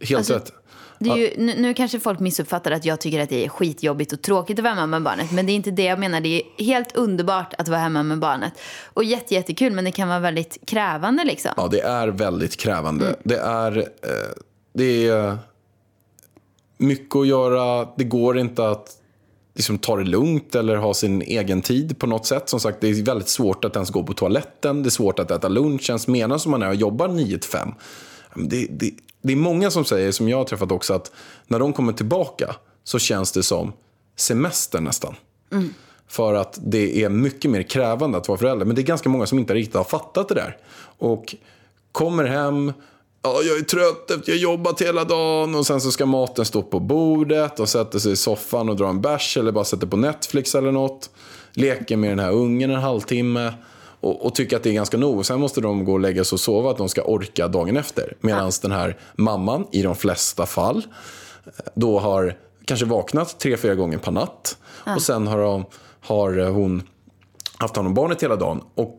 helt 0.01 0.19
Alltså, 0.19 0.35
rätt. 0.35 0.53
Ju, 0.99 1.31
nu, 1.37 1.55
nu 1.59 1.75
kanske 1.75 2.01
folk 2.01 2.21
missuppfattar 2.21 2.71
att 2.71 2.85
jag 2.85 3.01
tycker 3.01 3.21
att 3.21 3.29
det 3.29 3.45
är 3.45 3.49
skitjobbigt 3.49 4.13
och 4.13 4.23
tråkigt 4.23 4.59
att 4.59 4.63
vara 4.63 4.75
hemma 4.75 4.87
med 4.87 5.03
barnet. 5.03 5.33
Men 5.33 5.47
det 5.47 5.53
är 5.53 5.55
inte 5.55 5.71
det 5.71 5.85
jag 5.85 5.99
menar. 5.99 6.21
Det 6.21 6.29
är 6.29 6.65
helt 6.65 6.97
underbart 6.97 7.55
att 7.59 7.69
vara 7.69 7.81
hemma 7.81 8.03
med 8.03 8.19
barnet. 8.19 8.53
Och 8.85 9.05
jätte, 9.05 9.35
jättekul, 9.35 9.73
men 9.73 9.85
det 9.85 9.93
kan 9.93 10.09
vara 10.09 10.21
väldigt 10.21 10.59
krävande 10.67 11.25
liksom. 11.25 11.51
Ja, 11.57 11.69
det 11.69 11.81
är 11.81 12.09
väldigt 12.09 12.57
krävande. 12.57 13.07
Mm. 13.07 13.19
Det 13.23 13.37
är, 13.37 13.79
eh, 13.79 13.85
det 14.73 15.09
är 15.09 15.39
mycket 16.79 17.17
att 17.17 17.27
göra. 17.27 17.89
Det 17.97 18.05
går 18.05 18.39
inte 18.39 18.69
att 18.69 18.91
liksom, 19.55 19.79
ta 19.79 19.97
det 19.97 20.05
lugnt 20.05 20.55
eller 20.55 20.77
ha 20.77 20.95
sin 20.95 21.23
egen 21.23 21.63
tid 21.63 21.99
på 21.99 22.07
något 22.07 22.27
sätt. 22.27 22.49
Som 22.49 22.61
sagt, 22.61 22.81
det 22.81 22.89
är 22.89 23.05
väldigt 23.05 23.29
svårt 23.29 23.65
att 23.65 23.77
ens 23.77 23.91
gå 23.91 24.03
på 24.03 24.13
toaletten. 24.13 24.83
Det 24.83 24.89
är 24.89 24.91
svårt 24.91 25.19
att 25.19 25.31
äta 25.31 25.49
lunch 25.49 25.91
ens 25.91 26.07
medan 26.07 26.41
som 26.41 26.51
man 26.51 26.63
är 26.63 26.69
och 26.69 26.75
jobbar 26.75 27.09
9 27.09 27.39
till 27.39 27.51
5. 27.51 27.69
Det, 28.35 28.67
det, 28.71 28.91
det 29.23 29.33
är 29.33 29.37
många 29.37 29.71
som 29.71 29.85
säger, 29.85 30.13
som 30.13 30.29
jag 30.29 30.37
har 30.37 30.45
träffat 30.45 30.73
också, 30.73 30.95
att 30.95 31.13
när 31.47 31.59
de 31.59 31.73
kommer 31.73 31.93
tillbaka 31.93 32.57
så 32.85 32.99
känns 32.99 33.33
det 33.33 33.43
som 33.43 33.73
semester 34.17 34.81
nästan. 34.81 35.15
För 36.09 36.35
att 36.35 36.59
det 36.63 37.03
är 37.03 37.09
mycket 37.09 37.51
mer 37.51 37.63
krävande 37.63 38.19
att 38.19 38.29
vara 38.29 38.39
förälder. 38.39 38.67
Men 38.67 38.77
det 38.77 38.83
är 38.83 38.87
ganska 38.87 39.09
många 39.09 39.27
som 39.27 39.39
inte 39.39 39.55
riktigt 39.55 39.75
har 39.75 39.85
fattat 39.85 40.29
det 40.29 40.35
där. 40.35 40.57
Och 40.99 41.35
kommer 41.93 42.25
hem, 42.25 42.73
ja, 43.25 43.43
jag 43.43 43.59
är 43.59 43.63
trött 43.63 44.11
efter 44.11 44.33
jag 44.33 44.39
jobbat 44.39 44.83
hela 44.83 45.05
dagen 45.05 45.55
och 45.55 45.67
sen 45.67 45.81
så 45.81 45.91
ska 45.91 46.07
maten 46.07 46.45
stå 46.45 46.63
på 46.63 46.81
bordet 46.81 47.61
och 47.61 47.69
sätter 47.69 47.99
sig 47.99 48.13
i 48.13 48.17
soffan 48.17 48.69
och 48.69 48.77
drar 48.77 48.89
en 48.89 49.01
bärs 49.01 49.37
eller 49.37 49.53
bara 49.53 49.65
sätter 49.65 49.87
på 49.87 49.97
Netflix 49.97 50.55
eller 50.55 50.73
något. 50.73 51.11
Leker 51.53 51.97
med 51.97 52.11
den 52.11 52.19
här 52.19 52.33
ungen 52.33 52.71
en 52.71 52.81
halvtimme 52.81 53.53
och, 54.01 54.27
och 54.27 54.35
tycker 54.35 54.57
att 54.57 54.63
det 54.63 54.71
är 54.71 54.75
ganska 54.75 54.97
nog. 54.97 55.27
Sen 55.27 55.41
måste 55.41 55.61
de 55.61 55.85
gå 55.85 55.93
och 55.93 56.01
lägga 56.01 56.25
sig 56.25 56.37
och 56.37 56.41
sova 56.41 56.71
att 56.71 56.79
de 56.79 56.89
ska 56.89 57.03
orka 57.03 57.49
dagen 57.49 57.77
efter. 57.77 58.17
Medan 58.21 58.53
den 58.63 58.73
här 58.73 58.99
mamman, 59.17 59.67
i 59.71 59.83
de 59.83 59.97
flesta 59.97 60.47
fall, 60.47 60.83
då 61.75 61.99
har 61.99 62.37
kanske 62.65 62.87
vaknat 62.87 63.39
tre, 63.41 63.57
fyra 63.57 63.75
gånger 63.75 63.99
per 63.99 64.13
natt. 64.13 64.57
Och 64.97 65.03
sen 65.03 65.27
har, 65.27 65.39
de, 65.39 65.65
har 66.01 66.51
hon 66.51 66.83
haft 67.59 67.77
hand 67.77 67.89
om 67.89 67.95
barnet 67.95 68.23
hela 68.23 68.37
dagen 68.37 68.61
och 68.75 68.99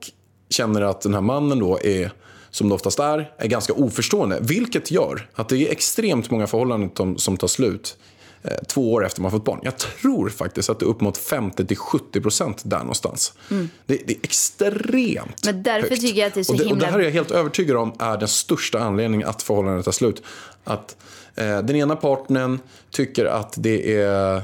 känner 0.49 0.81
att 0.81 1.01
den 1.01 1.13
här 1.13 1.21
mannen 1.21 1.59
då 1.59 1.79
är, 1.83 2.11
som 2.55 2.69
det 2.69 2.75
oftast 2.75 2.99
är, 2.99 3.31
är 3.37 3.47
ganska 3.47 3.73
oförstående. 3.73 4.39
Vilket 4.41 4.91
gör 4.91 5.29
att 5.33 5.49
det 5.49 5.57
är 5.57 5.71
extremt 5.71 6.31
många 6.31 6.47
förhållanden 6.47 7.17
som, 7.17 7.37
tar 7.37 7.47
slut 7.47 7.97
eh, 8.43 8.51
två 8.67 8.93
år 8.93 9.05
efter 9.05 9.21
man 9.21 9.31
fått 9.31 9.45
barn. 9.45 9.59
Jag 9.63 9.77
tror 9.77 10.29
faktiskt 10.29 10.69
att 10.69 10.79
det 10.79 10.85
är 10.85 10.87
upp 10.87 11.01
mot 11.01 11.17
50-70% 11.17 12.59
där 12.63 12.77
någonstans. 12.79 13.33
Det, 13.49 13.65
det 13.85 14.13
är 14.13 14.17
extremt 14.23 15.45
Men 15.45 15.63
därför 15.63 15.89
högt. 15.89 16.01
tycker 16.01 16.19
jag 16.19 16.27
att 16.27 16.33
det 16.33 16.39
är 16.39 16.43
så 16.43 16.51
och 16.53 16.57
det, 16.59 16.63
Och 16.63 16.69
himla- 16.69 16.85
det 16.85 16.91
här 16.91 16.99
är 16.99 17.03
jag 17.03 17.11
helt 17.11 17.31
övertygad 17.31 17.77
om 17.77 17.93
är 17.99 18.17
den 18.17 18.27
största 18.27 18.79
anledningen 18.79 19.27
att 19.27 19.43
förhållandet 19.43 19.85
tar 19.85 19.91
slut. 19.91 20.23
Att 20.63 20.95
eh, 21.35 21.45
den 21.59 21.75
ena 21.75 21.95
partnern 21.95 22.59
tycker 22.91 23.25
att 23.25 23.53
det 23.57 24.01
är... 24.01 24.35
Eh, 24.35 24.41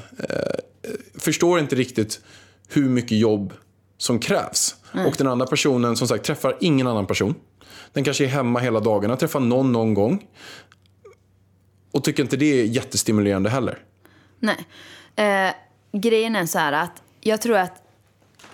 förstår 1.17 1.60
inte 1.60 1.76
riktigt 1.76 2.19
hur 2.69 2.89
mycket 2.89 3.17
jobb 3.17 3.54
som 3.97 4.19
krävs. 4.19 4.76
Och 4.93 5.15
den 5.17 5.27
andra 5.27 5.45
personen 5.45 5.95
som 5.95 6.08
sagt 6.08 6.25
träffar 6.25 6.58
ingen 6.60 6.88
annan 6.88 7.06
person. 7.06 7.36
Den 7.93 8.04
kanske 8.04 8.23
är 8.23 8.27
hemma 8.27 8.60
hela 8.60 8.80
dagarna, 8.80 9.15
träffar 9.15 9.39
någon 9.39 9.71
någon 9.71 9.93
gång. 9.93 10.25
Och 11.91 12.04
tycker 12.04 12.23
inte 12.23 12.38
det 12.38 12.62
är 12.62 12.65
jättestimulerande 12.65 13.49
heller. 13.49 13.80
Nej. 14.39 14.65
Eh, 15.15 15.54
grejen 15.91 16.36
är 16.36 16.45
så 16.45 16.60
här 16.60 16.71
att 16.71 17.01
jag 17.21 17.41
tror 17.41 17.58
att 17.58 17.82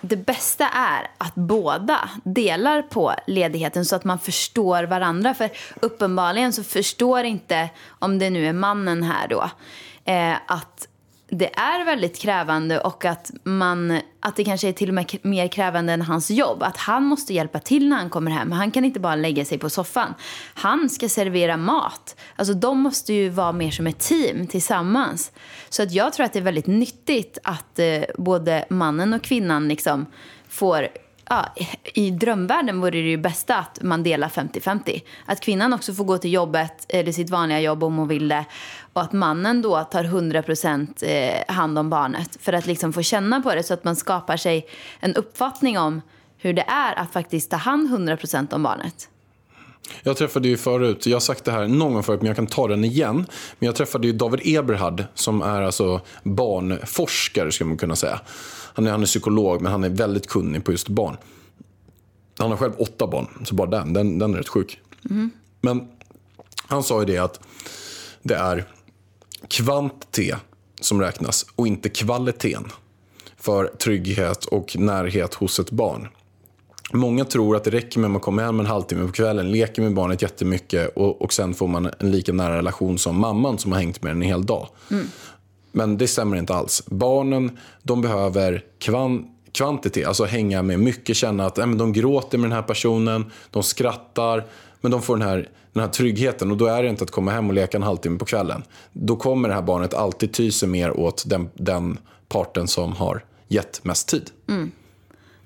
det 0.00 0.16
bästa 0.16 0.68
är 0.68 1.10
att 1.18 1.34
båda 1.34 2.10
delar 2.24 2.82
på 2.82 3.14
ledigheten 3.26 3.84
så 3.84 3.96
att 3.96 4.04
man 4.04 4.18
förstår 4.18 4.84
varandra. 4.84 5.34
För 5.34 5.50
uppenbarligen 5.80 6.52
så 6.52 6.64
förstår 6.64 7.24
inte, 7.24 7.70
om 7.98 8.18
det 8.18 8.30
nu 8.30 8.46
är 8.46 8.52
mannen 8.52 9.02
här 9.02 9.28
då, 9.28 9.50
eh, 10.04 10.36
att 10.46 10.87
det 11.30 11.58
är 11.58 11.84
väldigt 11.84 12.18
krävande 12.18 12.80
och 12.80 13.04
att, 13.04 13.30
man, 13.42 14.00
att 14.20 14.36
det 14.36 14.44
kanske 14.44 14.68
är 14.68 14.72
till 14.72 14.88
och 14.88 14.94
med 14.94 15.16
mer 15.22 15.48
krävande 15.48 15.92
än 15.92 16.02
hans 16.02 16.30
jobb. 16.30 16.62
Att 16.62 16.76
han 16.76 17.04
måste 17.04 17.34
hjälpa 17.34 17.58
till 17.58 17.88
när 17.88 17.96
han 17.96 18.10
kommer 18.10 18.30
hem. 18.30 18.52
Han 18.52 18.70
kan 18.70 18.84
inte 18.84 19.00
bara 19.00 19.14
lägga 19.14 19.44
sig 19.44 19.58
på 19.58 19.70
soffan. 19.70 20.14
Han 20.54 20.90
ska 20.90 21.08
servera 21.08 21.56
mat. 21.56 22.16
Alltså 22.36 22.54
de 22.54 22.80
måste 22.80 23.12
ju 23.12 23.28
vara 23.28 23.52
mer 23.52 23.70
som 23.70 23.86
ett 23.86 23.98
team 23.98 24.46
tillsammans. 24.46 25.32
Så 25.68 25.82
att 25.82 25.92
jag 25.92 26.12
tror 26.12 26.26
att 26.26 26.32
det 26.32 26.38
är 26.38 26.42
väldigt 26.42 26.66
nyttigt 26.66 27.38
att 27.44 27.78
eh, 27.78 28.02
både 28.18 28.64
mannen 28.70 29.12
och 29.12 29.22
kvinnan 29.22 29.68
liksom 29.68 30.06
får 30.48 30.88
Ja, 31.30 31.46
I 31.94 32.10
drömvärlden 32.10 32.80
vore 32.80 32.90
det 32.90 33.08
ju 33.08 33.16
bästa 33.16 33.56
att 33.56 33.82
man 33.82 34.02
delar 34.02 34.28
50-50. 34.28 35.02
Att 35.26 35.40
kvinnan 35.40 35.72
också 35.72 35.94
får 35.94 36.04
gå 36.04 36.18
till 36.18 36.32
jobbet, 36.32 36.86
eller 36.88 37.12
sitt 37.12 37.30
vanliga 37.30 37.60
jobb 37.60 37.84
om 37.84 37.96
hon 37.96 38.08
vill 38.08 38.28
det. 38.28 38.44
Och 38.98 39.04
att 39.04 39.12
mannen 39.12 39.62
då 39.62 39.84
tar 39.84 40.04
100% 40.04 41.04
eh, 41.04 41.54
hand 41.54 41.78
om 41.78 41.90
barnet. 41.90 42.38
För 42.40 42.52
att 42.52 42.66
liksom 42.66 42.92
få 42.92 43.02
känna 43.02 43.40
på 43.40 43.54
det 43.54 43.62
så 43.62 43.74
att 43.74 43.84
man 43.84 43.96
skapar 43.96 44.36
sig 44.36 44.66
en 45.00 45.14
uppfattning 45.14 45.78
om 45.78 46.00
hur 46.36 46.52
det 46.52 46.62
är 46.62 46.98
att 46.98 47.12
faktiskt 47.12 47.50
ta 47.50 47.56
hand 47.56 47.88
100% 47.90 48.54
om 48.54 48.62
barnet. 48.62 49.08
Jag 50.02 50.16
träffade 50.16 50.48
ju 50.48 50.56
förut, 50.56 51.06
jag 51.06 51.16
har 51.16 51.20
sagt 51.20 51.44
det 51.44 51.52
här 51.52 51.68
någon 51.68 51.94
gång 51.94 52.02
förut 52.02 52.20
men 52.20 52.26
jag 52.26 52.36
kan 52.36 52.46
ta 52.46 52.68
den 52.68 52.84
igen. 52.84 53.16
Men 53.58 53.66
jag 53.66 53.74
träffade 53.74 54.06
ju 54.06 54.12
David 54.12 54.40
Eberhard 54.44 55.04
som 55.14 55.42
är 55.42 55.62
alltså 55.62 56.00
barnforskare 56.22 57.52
skulle 57.52 57.68
man 57.68 57.78
kunna 57.78 57.96
säga. 57.96 58.20
Han 58.74 58.86
är, 58.86 58.90
han 58.90 59.02
är 59.02 59.06
psykolog 59.06 59.62
men 59.62 59.72
han 59.72 59.84
är 59.84 59.88
väldigt 59.88 60.26
kunnig 60.26 60.64
på 60.64 60.72
just 60.72 60.88
barn. 60.88 61.16
Han 62.38 62.50
har 62.50 62.56
själv 62.56 62.72
åtta 62.78 63.06
barn, 63.06 63.28
så 63.44 63.54
bara 63.54 63.70
den, 63.70 63.92
den, 63.92 64.18
den 64.18 64.34
är 64.34 64.38
rätt 64.38 64.48
sjuk. 64.48 64.80
Men 65.60 65.88
han 66.66 66.82
sa 66.82 67.00
ju 67.00 67.06
det 67.06 67.18
att 67.18 67.40
det 68.22 68.34
är 68.34 68.64
kvantitet 69.48 70.38
som 70.80 71.00
räknas 71.00 71.46
och 71.56 71.66
inte 71.66 71.88
kvaliteten 71.88 72.64
för 73.36 73.66
trygghet 73.66 74.44
och 74.44 74.76
närhet 74.76 75.34
hos 75.34 75.58
ett 75.58 75.70
barn. 75.70 76.08
Många 76.92 77.24
tror 77.24 77.56
att 77.56 77.64
det 77.64 77.70
räcker 77.70 78.00
med 78.00 78.08
att 78.08 78.12
man 78.12 78.20
kommer 78.20 78.42
hem 78.42 78.60
en 78.60 78.66
halvtimme 78.66 79.06
på 79.06 79.12
kvällen, 79.12 79.50
leker 79.50 79.82
med 79.82 79.94
barnet 79.94 80.22
jättemycket 80.22 80.96
och, 80.96 81.22
och 81.22 81.32
sen 81.32 81.54
får 81.54 81.68
man 81.68 81.90
en 81.98 82.10
lika 82.10 82.32
nära 82.32 82.56
relation 82.56 82.98
som 82.98 83.20
mamman 83.20 83.58
som 83.58 83.72
har 83.72 83.78
hängt 83.78 84.02
med 84.02 84.10
den 84.10 84.22
en 84.22 84.28
hel 84.28 84.46
dag. 84.46 84.68
Men 85.72 85.98
det 85.98 86.08
stämmer 86.08 86.36
inte 86.36 86.54
alls. 86.54 86.82
Barnen 86.86 87.58
de 87.82 88.02
behöver 88.02 88.64
kvan, 88.78 89.26
kvantitet, 89.52 90.06
alltså 90.06 90.24
hänga 90.24 90.62
med 90.62 90.80
mycket, 90.80 91.16
känna 91.16 91.46
att 91.46 91.58
äh, 91.58 91.66
men 91.66 91.78
de 91.78 91.92
gråter 91.92 92.38
med 92.38 92.50
den 92.50 92.56
här 92.56 92.62
personen, 92.62 93.24
de 93.50 93.62
skrattar, 93.62 94.46
men 94.80 94.90
de 94.90 95.02
får 95.02 95.16
den 95.16 95.28
här, 95.28 95.48
den 95.78 95.86
här 95.86 95.92
tryggheten. 95.92 96.50
Och 96.50 96.56
då 96.56 96.66
är 96.66 96.82
det 96.82 96.88
inte 96.88 97.04
att 97.04 97.10
komma 97.10 97.30
hem 97.30 97.48
och 97.48 97.54
leka 97.54 97.76
en 97.76 97.82
halvtimme 97.82 98.18
på 98.18 98.24
kvällen. 98.24 98.62
Då 98.92 99.16
kommer 99.16 99.48
det 99.48 99.54
här 99.54 99.62
barnet 99.62 99.94
alltid 99.94 100.32
ty 100.32 100.50
sig 100.50 100.68
mer 100.68 100.96
åt 100.96 101.24
den, 101.26 101.50
den 101.54 101.98
parten 102.28 102.68
som 102.68 102.92
har 102.92 103.24
gett 103.48 103.84
mest 103.84 104.08
tid. 104.08 104.30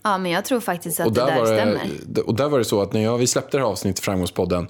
Ja, 0.03 0.19
men 0.19 0.33
jag 0.33 0.45
tror 0.45 0.61
faktiskt 0.61 1.01
att 1.01 1.07
Och 1.07 1.13
det 1.13 1.21
där, 1.21 1.27
där 1.27 1.39
var 1.39 1.47
stämmer. 1.47 1.91
det, 2.07 2.21
och 2.21 2.35
där 2.35 2.49
var 2.49 2.59
det 2.59 2.65
så 2.65 2.83
att 2.83 2.93
när 2.93 3.03
jag, 3.03 3.19
vi 3.19 3.27
släppte 3.27 3.57
det 3.57 3.63
här 3.63 3.71
avsnittet 3.71 4.01
i 4.01 4.05
Framgångspodden 4.05 4.67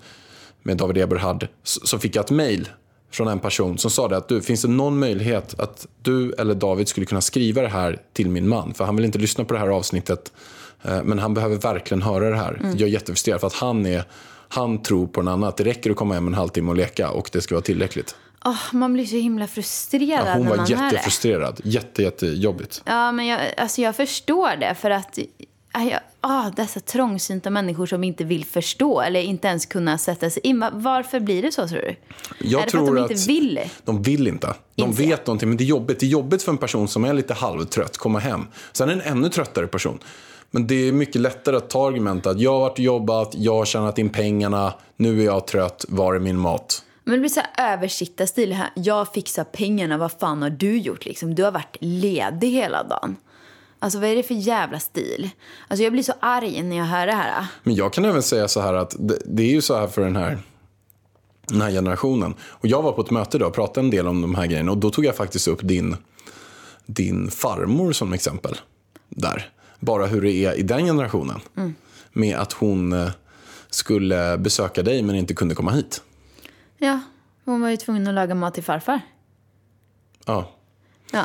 med 0.62 0.76
David 0.76 0.98
Eberhard 0.98 1.48
så, 1.62 1.86
så 1.86 1.98
fick 1.98 2.16
jag 2.16 2.24
ett 2.24 2.30
mejl 2.30 2.68
från 3.10 3.28
en 3.28 3.38
person 3.38 3.78
som 3.78 3.90
sa 3.90 4.08
det 4.08 4.16
att 4.16 4.28
du, 4.28 4.42
finns 4.42 4.62
det 4.62 4.68
någon 4.68 4.98
möjlighet 4.98 5.60
att 5.60 5.86
du 6.02 6.32
eller 6.32 6.54
David 6.54 6.88
skulle 6.88 7.06
kunna 7.06 7.20
skriva 7.20 7.62
det 7.62 7.68
här 7.68 7.98
till 8.12 8.30
min 8.30 8.48
man? 8.48 8.74
För 8.74 8.84
han 8.84 8.96
vill 8.96 9.04
inte 9.04 9.18
lyssna 9.18 9.44
på 9.44 9.54
det 9.54 9.60
här 9.60 9.68
avsnittet 9.68 10.32
eh, 10.82 11.02
men 11.02 11.18
han 11.18 11.34
behöver 11.34 11.56
verkligen 11.56 12.02
höra 12.02 12.30
det 12.30 12.36
här. 12.36 12.60
Jag 12.62 12.82
är 12.82 12.86
jättefrustrerad 12.86 13.40
för 13.40 13.46
att 13.46 13.52
han, 13.52 13.86
är, 13.86 14.04
han 14.54 14.82
tror 14.82 15.06
på 15.06 15.20
annan. 15.20 15.44
Att 15.44 15.56
det 15.56 15.64
räcker 15.64 15.90
att 15.90 15.96
komma 15.96 16.14
hem 16.14 16.26
en 16.26 16.34
halvtimme 16.34 16.70
och 16.70 16.76
leka 16.76 17.10
och 17.10 17.28
det 17.32 17.40
ska 17.40 17.54
vara 17.54 17.62
tillräckligt. 17.62 18.14
Åh, 18.44 18.56
man 18.72 18.92
blir 18.92 19.06
så 19.06 19.16
himla 19.16 19.46
frustrerad 19.46 20.26
Ja, 20.26 20.32
hon 20.32 20.42
när 20.42 20.50
var 20.50 20.56
man 20.56 20.66
hör 20.66 20.76
det. 20.76 20.82
jättefrustrerad. 20.84 21.60
Jätte, 21.64 22.02
jättejobbigt. 22.02 22.82
Ja, 22.84 23.12
men 23.12 23.26
jag, 23.26 23.40
alltså 23.56 23.80
jag 23.82 23.96
förstår 23.96 24.56
det. 24.60 24.74
För 24.80 24.90
att 24.90 25.18
jag, 25.74 26.00
ah, 26.20 26.50
dessa 26.56 26.80
trångsynta 26.80 27.50
människor 27.50 27.86
som 27.86 28.04
inte 28.04 28.24
vill 28.24 28.44
förstå 28.44 29.00
eller 29.00 29.20
inte 29.20 29.48
ens 29.48 29.66
kunna 29.66 29.98
sätta 29.98 30.30
sig 30.30 30.40
in. 30.46 30.60
Va- 30.60 30.70
Varför 30.72 31.20
blir 31.20 31.42
det 31.42 31.52
så, 31.52 31.68
tror 31.68 31.78
du? 31.80 31.96
Jag 32.38 32.60
är 32.60 32.64
det 32.64 32.70
för 32.70 32.78
att 32.78 32.86
de 32.86 32.98
inte 32.98 33.14
att- 33.14 33.26
vill? 33.28 33.60
De 33.84 34.02
vill 34.02 34.28
inte. 34.28 34.54
De 34.74 34.82
Inse. 34.82 35.02
vet 35.02 35.26
någonting, 35.26 35.48
men 35.48 35.56
det 35.58 35.64
är 35.64 35.66
jobbigt. 35.66 36.00
Det 36.00 36.06
är 36.06 36.10
jobbigt 36.10 36.42
för 36.42 36.52
en 36.52 36.58
person 36.58 36.88
som 36.88 37.04
är 37.04 37.12
lite 37.14 37.34
halvtrött 37.34 37.96
komma 37.98 38.18
hem. 38.18 38.46
Sen 38.72 38.88
är 38.88 38.96
det 38.96 39.02
en 39.02 39.12
ännu 39.18 39.28
tröttare 39.28 39.66
person. 39.66 39.98
Men 40.54 40.66
det 40.66 40.88
är 40.88 40.92
mycket 40.92 41.20
lättare 41.20 41.56
att 41.56 41.70
ta 41.70 41.88
argumentet 41.88 42.26
att 42.26 42.40
jag 42.40 42.52
har 42.52 42.60
varit 42.60 42.78
och 42.78 42.84
jobbat, 42.84 43.34
jag 43.34 43.54
har 43.54 43.64
tjänat 43.64 43.98
in 43.98 44.08
pengarna, 44.10 44.74
nu 44.96 45.20
är 45.20 45.24
jag 45.24 45.46
trött, 45.46 45.84
var 45.88 46.14
är 46.14 46.18
min 46.18 46.38
mat? 46.38 46.84
Men 47.04 47.14
det 47.14 47.20
blir 47.20 47.30
så 47.30 47.40
här 47.40 47.72
översittarstil 47.72 48.52
här. 48.52 48.70
Jag 48.74 49.12
fixar 49.12 49.44
pengarna, 49.44 49.98
vad 49.98 50.12
fan 50.12 50.42
har 50.42 50.50
du 50.50 50.78
gjort 50.78 51.04
liksom? 51.04 51.34
Du 51.34 51.44
har 51.44 51.50
varit 51.50 51.76
ledig 51.80 52.50
hela 52.50 52.82
dagen. 52.82 53.16
Alltså 53.78 53.98
vad 53.98 54.08
är 54.08 54.16
det 54.16 54.22
för 54.22 54.34
jävla 54.34 54.80
stil? 54.80 55.30
Alltså 55.68 55.82
jag 55.82 55.92
blir 55.92 56.02
så 56.02 56.12
arg 56.20 56.62
när 56.62 56.76
jag 56.76 56.84
hör 56.84 57.06
det 57.06 57.12
här. 57.12 57.46
Men 57.62 57.74
jag 57.74 57.92
kan 57.92 58.04
även 58.04 58.22
säga 58.22 58.48
så 58.48 58.60
här 58.60 58.74
att 58.74 58.96
det, 58.98 59.18
det 59.24 59.42
är 59.42 59.50
ju 59.50 59.62
så 59.62 59.76
här 59.76 59.86
för 59.86 60.02
den 60.02 60.16
här, 60.16 60.38
den 61.48 61.60
här 61.60 61.70
generationen. 61.70 62.34
Och 62.42 62.66
jag 62.66 62.82
var 62.82 62.92
på 62.92 63.02
ett 63.02 63.10
möte 63.10 63.36
idag 63.36 63.48
och 63.48 63.54
pratade 63.54 63.86
en 63.86 63.90
del 63.90 64.08
om 64.08 64.22
de 64.22 64.34
här 64.34 64.46
grejerna 64.46 64.70
och 64.70 64.78
då 64.78 64.90
tog 64.90 65.04
jag 65.04 65.16
faktiskt 65.16 65.48
upp 65.48 65.60
din, 65.62 65.96
din 66.86 67.30
farmor 67.30 67.92
som 67.92 68.12
exempel. 68.12 68.56
Där. 69.08 69.52
Bara 69.82 70.06
hur 70.06 70.22
det 70.22 70.32
är 70.32 70.58
i 70.58 70.62
den 70.62 70.84
generationen. 70.84 71.40
Med 72.12 72.36
att 72.36 72.52
hon 72.52 72.92
eh, 72.92 73.08
skulle 73.70 74.38
besöka 74.38 74.82
dig 74.82 75.02
men 75.02 75.14
inte 75.16 75.34
kunde 75.34 75.54
komma 75.54 75.70
hit. 75.70 76.02
Ja, 76.78 77.00
hon 77.44 77.60
var 77.60 77.68
ju 77.70 77.76
tvungen 77.76 78.08
att 78.08 78.14
laga 78.14 78.34
mat 78.34 78.54
till 78.54 78.62
farfar. 78.62 79.00
Ja. 80.26 80.50
Ja. 81.12 81.24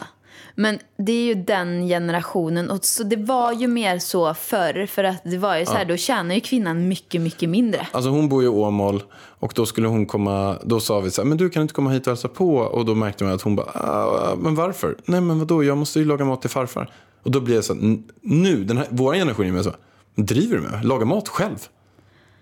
Men 0.56 0.80
det 0.98 1.12
är 1.12 1.24
ju 1.24 1.36
den 1.36 1.88
generationen. 1.88 2.72
Och 2.72 2.86
så 2.86 3.04
det 3.04 3.16
var 3.16 3.54
ju 3.54 3.68
mer 3.68 4.00
så 4.00 4.34
förr. 4.34 4.86
För 4.86 5.04
att 5.04 5.22
det 5.24 5.38
var 5.38 5.58
ju 5.58 5.66
så 5.66 5.74
här, 5.74 5.86
då 5.86 5.98
tjänar 5.98 6.36
ju 6.36 6.42
kvinnan 6.42 6.88
mycket, 6.88 7.22
mycket 7.22 7.50
mindre. 7.50 7.88
Alltså 7.92 8.10
hon 8.10 8.30
bor 8.30 8.44
i 8.44 8.48
Åmål 8.48 9.04
och 9.14 9.52
då 9.56 9.66
skulle 9.66 9.88
hon 9.88 10.06
komma, 10.06 10.58
då 10.64 10.80
sa 10.80 11.00
vi 11.00 11.12
så 11.12 11.22
här, 11.22 11.30
men 11.30 11.38
du 11.38 11.50
kan 11.50 11.62
inte 11.62 11.74
komma 11.74 11.90
hit 11.90 12.08
och 12.08 12.12
hälsa 12.12 12.28
på. 12.28 12.58
Och 12.58 12.86
då 12.86 12.96
märkte 12.96 13.24
man 13.24 13.34
att 13.34 13.42
hon 13.42 13.56
bara, 13.56 13.72
"Ah, 13.74 14.36
men 14.40 14.56
varför? 14.56 14.98
Nej 15.06 15.22
men 15.22 15.40
vadå, 15.40 15.64
jag 15.64 15.78
måste 15.78 16.00
ju 16.00 16.06
laga 16.06 16.26
mat 16.26 16.42
till 16.42 16.50
farfar. 16.50 16.94
Och 17.24 17.32
då 17.32 17.40
blir 17.40 17.56
jag 17.56 17.64
så 17.64 17.74
här, 17.74 17.98
nu, 18.22 18.64
den 18.64 18.78
här, 18.78 18.88
vår 18.90 19.14
generation 19.14 19.46
är 19.46 19.52
med 19.52 19.64
så, 19.64 19.76
driver 20.16 20.56
du 20.56 20.62
med 20.62 20.72
mig? 20.72 20.84
Laga 20.84 21.06
mat 21.06 21.28
själv. 21.28 21.68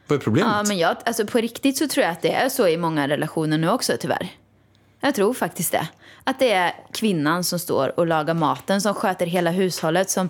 Vad 0.08 0.20
är 0.20 0.24
problemet? 0.24 0.54
Ja, 0.56 0.64
men 0.68 0.78
jag, 0.78 0.98
alltså 1.06 1.28
på 1.28 1.38
riktigt 1.38 1.78
så 1.78 1.88
tror 1.88 2.04
jag 2.04 2.12
att 2.12 2.22
det 2.22 2.34
är 2.34 2.50
så 2.50 2.68
i 2.68 2.78
många 2.78 3.08
relationer 3.08 3.58
nu 3.58 3.70
också 3.70 3.94
tyvärr. 4.00 4.30
Jag 5.00 5.16
tror 5.16 5.34
faktiskt 5.34 5.72
det. 5.72 5.88
Att 6.24 6.40
det 6.40 6.52
är 6.52 6.74
kvinnan 6.94 7.44
som 7.44 7.60
står 7.60 8.00
och 8.00 8.08
lagar 8.08 8.34
maten, 8.34 8.82
som 8.82 8.94
sköter 8.94 9.26
hela 9.26 9.52
hushållet, 9.52 10.10
som 10.10 10.30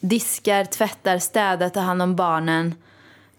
diskar, 0.00 0.64
tvättar, 0.64 1.18
städar, 1.18 1.68
tar 1.68 1.80
hand 1.80 2.02
om 2.02 2.16
barnen. 2.16 2.74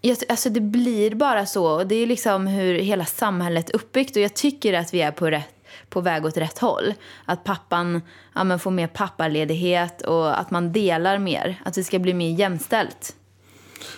Jag, 0.00 0.18
alltså 0.28 0.50
det 0.50 0.60
blir 0.60 1.14
bara 1.14 1.46
så. 1.46 1.66
Och 1.66 1.86
det 1.86 1.94
är 1.94 2.06
liksom 2.06 2.46
hur 2.46 2.74
hela 2.74 3.04
samhället 3.04 3.70
är 3.70 3.76
uppbyggt. 3.76 4.16
Och 4.16 4.22
jag 4.22 4.34
tycker 4.34 4.72
att 4.72 4.94
vi 4.94 5.00
är 5.00 5.10
på, 5.10 5.30
rätt, 5.30 5.53
på 5.88 6.00
väg 6.00 6.24
åt 6.24 6.36
rätt 6.36 6.58
håll. 6.58 6.94
Att 7.24 7.44
pappan 7.44 8.02
ja, 8.34 8.44
men 8.44 8.58
får 8.58 8.70
mer 8.70 8.86
pappaledighet 8.86 10.02
och 10.02 10.40
att 10.40 10.50
man 10.50 10.72
delar 10.72 11.18
mer. 11.18 11.60
Att 11.64 11.74
det 11.74 11.84
ska 11.84 11.98
bli 11.98 12.14
mer 12.14 12.30
jämställt. 12.30 13.14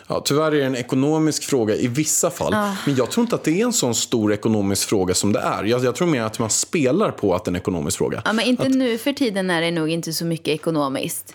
Ja, 0.06 0.22
tyvärr 0.24 0.52
är 0.54 0.60
det 0.60 0.64
en 0.64 0.76
ekonomisk 0.76 1.44
fråga 1.44 1.74
i 1.74 1.86
vissa 1.86 2.30
fall. 2.30 2.52
Men 2.86 2.94
jag 2.94 3.10
tror 3.10 3.24
inte 3.24 3.36
att 3.36 3.44
det 3.44 3.60
är 3.60 3.64
en 3.64 3.72
sån 3.72 3.94
stor 3.94 4.32
ekonomisk 4.32 4.88
fråga 4.88 5.14
som 5.14 5.32
det 5.32 5.40
är. 5.40 5.64
Jag, 5.64 5.84
jag 5.84 5.94
tror 5.94 6.08
mer 6.08 6.22
att 6.22 6.38
man 6.38 6.50
spelar 6.50 7.10
på 7.10 7.34
att 7.34 7.44
det 7.44 7.48
är 7.48 7.52
en 7.52 7.56
ekonomisk 7.56 7.98
fråga. 7.98 8.22
Ja, 8.24 8.32
men 8.32 8.44
inte 8.44 8.68
nu 8.68 8.98
för 8.98 9.12
tiden 9.12 9.50
är 9.50 9.60
det 9.60 9.70
nog 9.70 9.90
inte 9.90 10.12
så 10.12 10.24
mycket 10.24 10.48
ekonomiskt. 10.48 11.34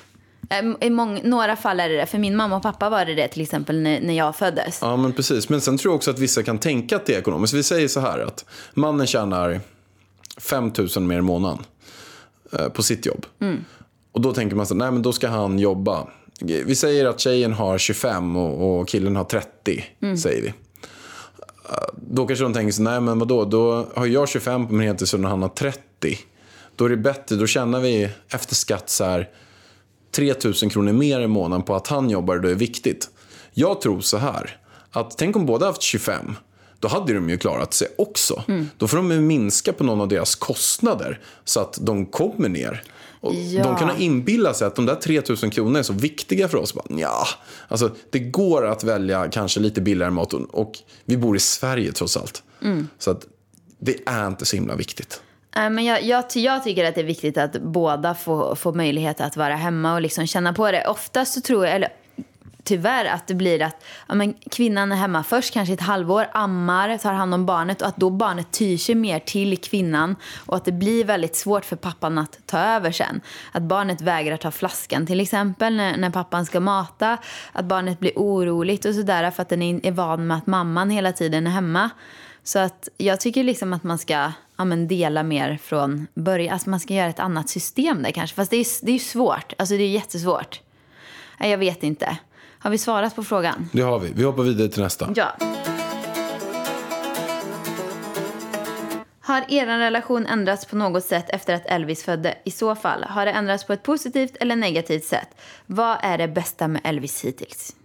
I 0.82 0.90
mång, 0.90 1.22
några 1.24 1.56
fall 1.56 1.80
är 1.80 1.90
det 1.90 1.98
det. 1.98 2.06
För 2.06 2.18
min 2.18 2.36
mamma 2.36 2.56
och 2.56 2.64
pappa 2.64 2.90
var 2.90 3.06
det 3.06 3.14
det 3.14 3.28
till 3.28 3.42
exempel 3.42 3.82
när, 3.82 4.02
när 4.02 4.14
jag 4.14 4.36
föddes. 4.36 4.80
Ja, 4.82 4.98
men 4.98 5.14
precis. 5.14 5.50
Men 5.50 5.62
sen 5.62 5.78
tror 5.78 5.92
jag 5.92 5.96
också 5.96 6.12
att 6.12 6.20
vissa 6.20 6.44
kan 6.44 6.58
tänka 6.58 6.96
att 6.96 7.06
det 7.06 7.16
är 7.16 7.20
ekonomiskt. 7.20 7.54
Vi 7.54 7.64
säger 7.64 7.88
så 7.88 8.00
här 8.00 8.20
att 8.20 8.46
mannen 8.74 9.08
tjänar 9.08 9.60
5 10.42 10.72
000 10.96 11.04
mer 11.06 11.18
i 11.18 11.22
månaden 11.22 11.60
eh, 12.52 12.70
på 12.70 12.84
sitt 12.84 13.06
jobb. 13.06 13.26
Och 14.12 14.22
då 14.22 14.34
tänker 14.34 14.56
man 14.56 14.66
så 14.66 14.76
nej 14.76 14.92
men 14.92 15.02
då 15.02 15.12
ska 15.14 15.28
han 15.28 15.60
jobba. 15.60 16.08
Vi 16.40 16.76
säger 16.76 17.06
att 17.06 17.20
tjejen 17.20 17.54
har 17.54 17.78
25 17.78 18.36
och, 18.36 18.80
och 18.80 18.88
killen 18.88 19.16
har 19.16 19.24
30, 19.24 19.84
säger 20.18 20.42
vi. 20.42 20.48
Eh, 20.48 20.54
Då 21.96 22.28
kanske 22.28 22.44
de 22.46 22.54
tänker 22.54 22.72
så 22.72 22.82
nej 22.82 23.02
men 23.02 23.20
vadå, 23.20 23.46
då 23.46 23.88
har 23.96 24.06
jag 24.06 24.30
25 24.30 24.68
på 24.68 24.74
min 24.74 24.88
heltidslön 24.88 25.24
och 25.26 25.32
han 25.32 25.42
har 25.42 25.50
30. 25.50 25.80
Då 26.76 26.86
är 26.86 26.90
det 26.90 26.98
bättre, 26.98 27.36
då 27.36 27.48
tjänar 27.48 27.80
vi 27.80 28.10
efter 28.30 28.56
skatt 28.56 28.90
så 28.90 29.04
här 29.04 29.30
3 30.16 30.34
000 30.44 30.54
kronor 30.54 30.94
mer 30.94 31.20
i 31.22 31.28
månaden 31.28 31.66
på 31.66 31.76
att 31.76 31.88
han 31.88 32.10
jobbar 32.10 32.38
det 32.38 32.52
är 32.52 32.56
viktigt. 32.56 33.10
Jag 33.54 33.82
tror 33.82 34.02
så 34.02 34.18
här, 34.18 34.58
att 34.92 35.18
tänk 35.18 35.36
om 35.36 35.46
båda 35.46 35.66
haft 35.66 35.82
25, 35.82 36.36
då 36.82 36.88
hade 36.88 37.14
de 37.14 37.30
ju 37.30 37.38
klarat 37.38 37.74
sig 37.74 37.88
också. 37.98 38.44
Då 38.78 38.88
får 38.88 38.98
de 38.98 39.12
ju 39.12 39.22
minska 39.22 39.74
på 39.74 39.84
någon 39.84 40.02
av 40.02 40.08
deras 40.08 40.36
kostnader 40.36 41.20
så 41.44 41.60
att 41.60 41.78
de 41.82 42.06
kommer 42.06 42.50
ner. 42.50 42.84
Ja. 43.22 43.64
De 43.64 43.76
kan 43.76 43.90
ha 43.90 43.98
inbillat 43.98 44.58
sig 44.58 44.68
att 44.68 44.76
de 44.76 44.86
där 44.86 44.96
3 44.96 45.22
000 45.44 45.52
kronor 45.52 45.80
är 45.80 45.84
så 45.84 45.94
viktiga 45.94 46.48
för 46.48 46.58
oss. 46.58 46.74
Bara, 46.74 46.86
Ja, 46.90 47.28
alltså, 47.68 47.92
det 48.10 48.20
går 48.20 48.68
att 48.68 48.84
välja 48.84 49.28
kanske 49.28 49.60
lite 49.60 49.82
billigare 49.82 50.12
mat 50.12 50.34
och, 50.34 50.80
vi 51.06 51.18
bor 51.18 51.36
i 51.36 51.40
Sverige 51.40 51.92
trots 51.92 52.18
allt. 52.18 52.44
Så 53.00 53.12
att 53.12 53.26
det 53.80 53.96
är 54.06 54.28
inte 54.28 54.46
så 54.46 54.56
himla 54.56 54.76
viktigt. 54.76 55.22
Nej, 55.56 55.70
men 55.70 55.86
jag, 55.86 56.04
jag, 56.04 56.24
jag 56.36 56.64
tycker 56.64 56.86
att 56.86 56.96
det 56.96 57.02
är 57.02 57.06
viktigt 57.06 57.38
att 57.38 57.62
båda 57.62 58.16
får, 58.16 58.56
får 58.56 58.74
möjlighet 58.74 59.22
att 59.22 59.38
vara 59.38 59.56
hemma 59.56 59.94
och 59.94 60.02
liksom 60.02 60.28
känna 60.28 60.54
på 60.54 60.72
det. 60.72 60.88
Oftast 60.88 61.34
så 61.34 61.42
tror 61.42 61.66
jag, 61.66 61.76
eller 61.76 61.90
tyvärr, 62.64 63.06
att 63.06 63.28
det 63.28 63.34
blir 63.34 63.62
att 63.62 63.84
ja, 64.08 64.16
men 64.16 64.34
kvinnan 64.34 64.92
är 64.92 64.96
hemma 64.96 65.24
först, 65.24 65.54
kanske 65.54 65.74
ett 65.74 65.82
halvår, 65.82 66.28
ammar, 66.34 66.98
tar 66.98 67.14
hand 67.14 67.34
om 67.34 67.46
barnet 67.46 67.82
och 67.82 67.88
att 67.88 67.98
då 67.98 68.10
barnet 68.10 68.52
tyr 68.52 68.78
sig 68.78 68.96
mer 68.96 69.20
till 69.20 69.58
kvinnan 69.58 70.16
och 70.46 70.56
att 70.56 70.66
det 70.66 70.72
blir 70.72 71.06
väldigt 71.06 71.36
svårt 71.36 71.66
för 71.66 71.76
pappan 71.76 72.18
att 72.18 72.40
ta 72.46 72.60
över 72.60 72.92
sen. 72.92 73.22
Att 73.52 73.64
barnet 73.64 74.02
vägrar 74.02 74.38
ta 74.38 74.52
flaskan 74.52 75.06
till 75.06 75.20
exempel 75.20 75.76
när, 75.76 75.98
när 75.98 76.10
pappan 76.10 76.46
ska 76.46 76.60
mata. 76.60 77.18
Att 77.52 77.66
barnet 77.66 78.00
blir 78.00 78.14
oroligt 78.16 78.86
och 78.86 78.96
sådär 78.96 79.32
för 79.32 79.42
att 79.42 79.50
den 79.50 79.62
är, 79.62 79.92
van 79.92 80.28
med 80.28 80.38
att 80.38 80.48
mamman 80.48 80.90
hela 80.90 81.12
tiden 81.12 81.48
är 81.48 81.52
hemma. 81.52 81.90
Så 82.44 82.60
att 82.60 82.90
jag 82.98 83.20
tycker 83.20 83.44
liksom 83.44 83.74
att 83.74 83.84
man 83.84 83.98
ska 83.98 84.32
ja, 84.58 84.66
men 84.66 84.88
dela 84.88 85.24
mer 85.24 85.60
från 85.64 86.08
början. 86.14 86.54
Alltså 86.54 86.70
man 86.70 86.80
ska 86.80 86.94
göra 86.94 87.10
ett 87.10 87.20
annat 87.20 87.50
system 87.50 88.04
där 88.04 88.12
kanske. 88.12 88.36
Fast 88.36 88.52
det 88.52 88.58
är, 88.58 88.86
det 88.86 88.92
är 88.92 88.94
ju 88.94 89.00
svårt. 89.00 89.54
Alltså 89.58 89.78
det 89.78 89.84
är 89.84 89.90
jättesvårt. 89.90 90.62
Nej, 91.40 91.52
jag 91.52 91.58
vet 91.58 91.84
inte. 91.84 92.18
Har 92.64 92.72
vi 92.72 92.78
svarat 92.78 93.16
på 93.16 93.24
frågan? 93.24 93.70
Det 93.72 93.82
har 93.82 94.00
vi. 94.00 94.12
Vi 94.14 94.24
hoppar 94.24 94.44
vidare 94.44 94.68
till 94.68 94.84
nästa. 94.84 95.14
Ja. 95.16 95.38
Har 99.22 99.46
er 99.50 99.66
relation 99.66 100.26
ändrats 100.26 100.66
på 100.66 100.76
något 100.76 101.04
sätt 101.04 101.26
efter 101.30 101.54
att 101.54 101.66
Elvis 101.66 102.04
födde? 102.04 102.38
I 102.44 102.52
så 102.52 102.76
fall, 102.76 103.04
har 103.04 103.26
det 103.26 103.32
ändrats 103.32 103.68
på 103.68 103.74
ett 103.74 103.84
positivt 103.84 104.36
eller 104.40 104.56
negativt 104.56 105.04
sätt? 105.04 105.28
Vad 105.66 105.98
är 106.02 106.18
det 106.18 106.28
bästa 106.28 106.68
med 106.68 106.82
Elvis 106.84 107.26
hittills? 107.26 107.76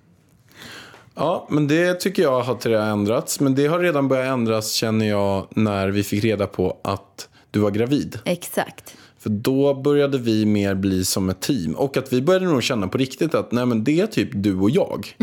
Ja, 1.14 1.46
men 1.50 1.68
det 1.68 1.94
tycker 1.94 2.22
jag 2.22 2.42
har 2.42 2.70
ändrats. 2.70 3.40
Men 3.40 3.54
det 3.54 3.66
har 3.66 3.78
redan 3.78 4.08
börjat 4.08 4.26
ändras 4.26 4.72
känner 4.72 5.06
jag 5.06 5.46
när 5.50 5.88
vi 5.88 6.02
fick 6.02 6.24
reda 6.24 6.46
på 6.46 6.80
att 6.84 7.28
du 7.50 7.60
var 7.60 7.70
gravid. 7.70 8.18
Exakt. 8.24 8.96
För 9.26 9.30
då 9.30 9.74
började 9.74 10.18
vi 10.18 10.46
mer 10.46 10.74
bli 10.74 11.04
som 11.04 11.30
ett 11.30 11.40
team. 11.40 11.74
Och 11.74 11.96
att 11.96 12.12
vi 12.12 12.22
började 12.22 12.46
nog 12.46 12.62
känna 12.62 12.88
på 12.88 12.98
riktigt 12.98 13.34
att 13.34 13.52
nej, 13.52 13.66
men 13.66 13.84
det 13.84 14.00
är 14.00 14.06
typ 14.06 14.28
du 14.32 14.54
och 14.56 14.70
jag. 14.70 15.16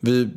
Vi 0.00 0.28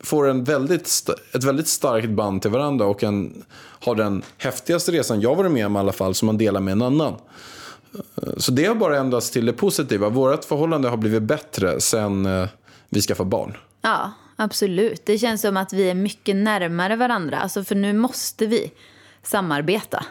får 0.00 0.28
en 0.28 0.44
väldigt, 0.44 1.10
ett 1.34 1.44
väldigt 1.44 1.68
starkt 1.68 2.10
band 2.10 2.42
till 2.42 2.50
varandra 2.50 2.86
och 2.86 3.02
en, 3.02 3.44
har 3.54 3.94
den 3.94 4.22
häftigaste 4.36 4.92
resan 4.92 5.20
jag 5.20 5.36
varit 5.36 5.52
med 5.52 5.66
om 5.66 5.76
i 5.76 5.78
alla 5.78 5.92
fall 5.92 6.14
som 6.14 6.26
man 6.26 6.38
delar 6.38 6.60
med 6.60 6.72
en 6.72 6.82
annan. 6.82 7.14
Så 8.36 8.52
det 8.52 8.64
har 8.64 8.74
bara 8.74 8.98
ändrats 8.98 9.30
till 9.30 9.46
det 9.46 9.52
positiva. 9.52 10.08
Vårt 10.08 10.44
förhållande 10.44 10.88
har 10.88 10.96
blivit 10.96 11.22
bättre 11.22 11.80
sen 11.80 12.26
eh, 12.26 12.48
vi 12.88 13.00
skaffade 13.00 13.30
barn. 13.30 13.56
Ja, 13.82 14.12
absolut. 14.36 15.06
Det 15.06 15.18
känns 15.18 15.40
som 15.40 15.56
att 15.56 15.72
vi 15.72 15.90
är 15.90 15.94
mycket 15.94 16.36
närmare 16.36 16.96
varandra. 16.96 17.38
Alltså, 17.38 17.64
för 17.64 17.74
nu 17.74 17.92
måste 17.92 18.46
vi 18.46 18.70
samarbeta. 19.28 20.04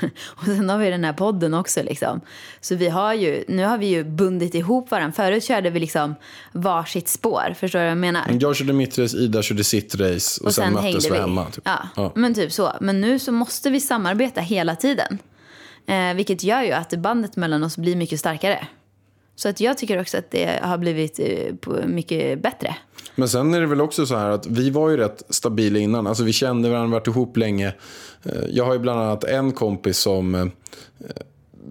Och 0.26 0.44
sen 0.44 0.68
har 0.68 0.78
vi 0.78 0.90
den 0.90 1.04
här 1.04 1.12
podden 1.12 1.54
också. 1.54 1.82
Liksom. 1.82 2.20
Så 2.60 2.74
vi 2.74 2.88
har 2.88 3.14
ju, 3.14 3.44
nu 3.48 3.64
har 3.64 3.78
vi 3.78 3.86
ju 3.86 4.04
bundit 4.04 4.54
ihop 4.54 4.90
varandra. 4.90 5.12
Förut 5.12 5.44
körde 5.44 5.70
vi 5.70 5.80
liksom 5.80 6.14
varsitt 6.52 7.08
spår. 7.08 7.54
Förstår 7.60 7.78
du 7.78 7.84
vad 7.84 7.90
jag 7.90 7.98
menar? 7.98 8.22
Jag 8.40 8.56
körde 8.56 8.72
mitt 8.72 8.98
race, 8.98 9.16
Ida 9.16 9.42
körde 9.42 9.64
sitt 9.64 9.94
race 9.94 10.44
och, 10.44 10.54
sen, 10.54 10.72
möttes 10.72 11.10
vi 11.10 11.16
hemma. 11.18 11.46
Typ. 11.50 11.62
Ja, 11.66 11.88
Ja. 11.96 12.12
men 12.14 12.34
typ 12.34 12.52
så. 12.52 12.72
Men 12.80 13.00
nu 13.00 13.18
så 13.18 13.32
måste 13.32 13.70
vi 13.70 13.80
samarbeta 13.80 14.40
hela 14.40 14.76
tiden. 14.76 15.18
Eh, 15.86 16.14
vilket 16.14 16.42
gör 16.44 16.62
ju 16.62 16.72
att 16.72 16.90
bandet 16.90 17.36
mellan 17.36 17.62
oss 17.62 17.76
blir 17.76 17.96
mycket 17.96 18.18
starkare. 18.20 18.66
Så 19.36 19.48
att 19.48 19.60
jag 19.60 19.78
tycker 19.78 20.00
också 20.00 20.18
att 20.18 20.30
det 20.30 20.58
har 20.62 20.78
blivit 20.78 21.18
eh, 21.20 21.86
mycket 21.86 22.42
bättre. 22.42 22.76
Men 23.14 23.28
sen 23.28 23.54
är 23.54 23.60
det 23.60 23.66
väl 23.66 23.80
också 23.80 24.06
så 24.06 24.16
här 24.16 24.30
att 24.30 24.46
vi 24.46 24.70
var 24.70 24.90
ju 24.90 24.96
rätt 24.96 25.22
stabila 25.28 25.78
innan. 25.78 26.06
Alltså 26.06 26.24
vi 26.24 26.32
kände 26.32 26.68
varandra, 26.70 26.98
varit 26.98 27.06
ihop 27.06 27.36
länge. 27.36 27.74
Eh, 28.22 28.32
Jag 28.50 28.64
har 28.64 28.72
ju 28.72 28.78
bland 28.78 29.00
annat 29.00 29.24
en 29.24 29.52
kompis 29.52 29.98
som 29.98 30.34
eh, 30.34 30.46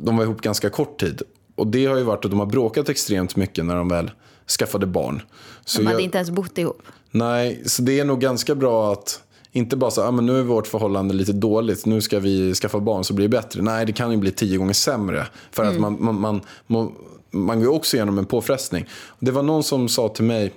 de 0.04 0.17
var 0.17 0.23
ihop 0.23 0.41
ganska 0.41 0.69
kort 0.69 0.99
tid. 0.99 1.21
Och 1.56 1.67
det 1.67 1.86
har 1.86 1.97
ju 1.97 2.04
varit 2.04 2.26
att 2.26 2.32
de 2.32 2.39
har 2.39 2.45
bråkat 2.47 2.89
extremt 2.89 3.36
mycket 3.36 3.65
när 3.65 3.76
de 3.76 3.89
väl 3.89 4.12
skaffade 4.60 4.86
barn. 4.86 5.21
Så 5.65 5.78
De 5.80 5.86
hade 5.88 5.95
jag- 5.99 6.04
inte 6.04 6.17
ens 6.17 6.30
bott 6.30 6.58
ihop. 6.58 6.82
Nej, 7.12 7.62
så 7.65 7.82
det 7.82 7.99
är 7.99 8.06
nog 8.06 8.21
ganska 8.21 8.56
bra 8.56 8.91
att 8.93 9.19
inte 9.52 9.76
bara 9.78 9.91
säga 9.91 10.08
ah, 10.08 10.12
men 10.12 10.26
nu 10.26 10.39
är 10.39 10.43
vårt 10.43 10.67
förhållande 10.67 11.13
lite 11.13 11.34
dåligt, 11.34 11.86
nu 11.86 12.02
ska 12.02 12.19
vi 12.19 12.54
skaffa 12.54 12.80
barn 12.80 13.04
så 13.04 13.13
blir 13.13 13.26
det 13.28 13.30
bättre. 13.38 13.62
Nej, 13.62 13.86
det 13.86 13.91
kan 13.93 14.12
ju 14.12 14.17
bli 14.17 14.32
tio 14.32 14.58
gånger 14.58 14.73
sämre. 14.73 15.28
För 15.52 15.63
att 15.65 15.80
man, 15.80 15.97
man, 16.21 16.41
man, 16.67 16.91
man, 17.34 17.58
går 17.58 17.63
ju 17.63 17.76
också 17.76 17.98
igenom 17.98 18.17
en 18.17 18.26
påfrestning. 18.26 18.86
Det 19.19 19.32
var 19.32 19.43
någon 19.43 19.63
som 19.63 19.89
sa 19.89 20.10
till 20.10 20.24
mig, 20.24 20.54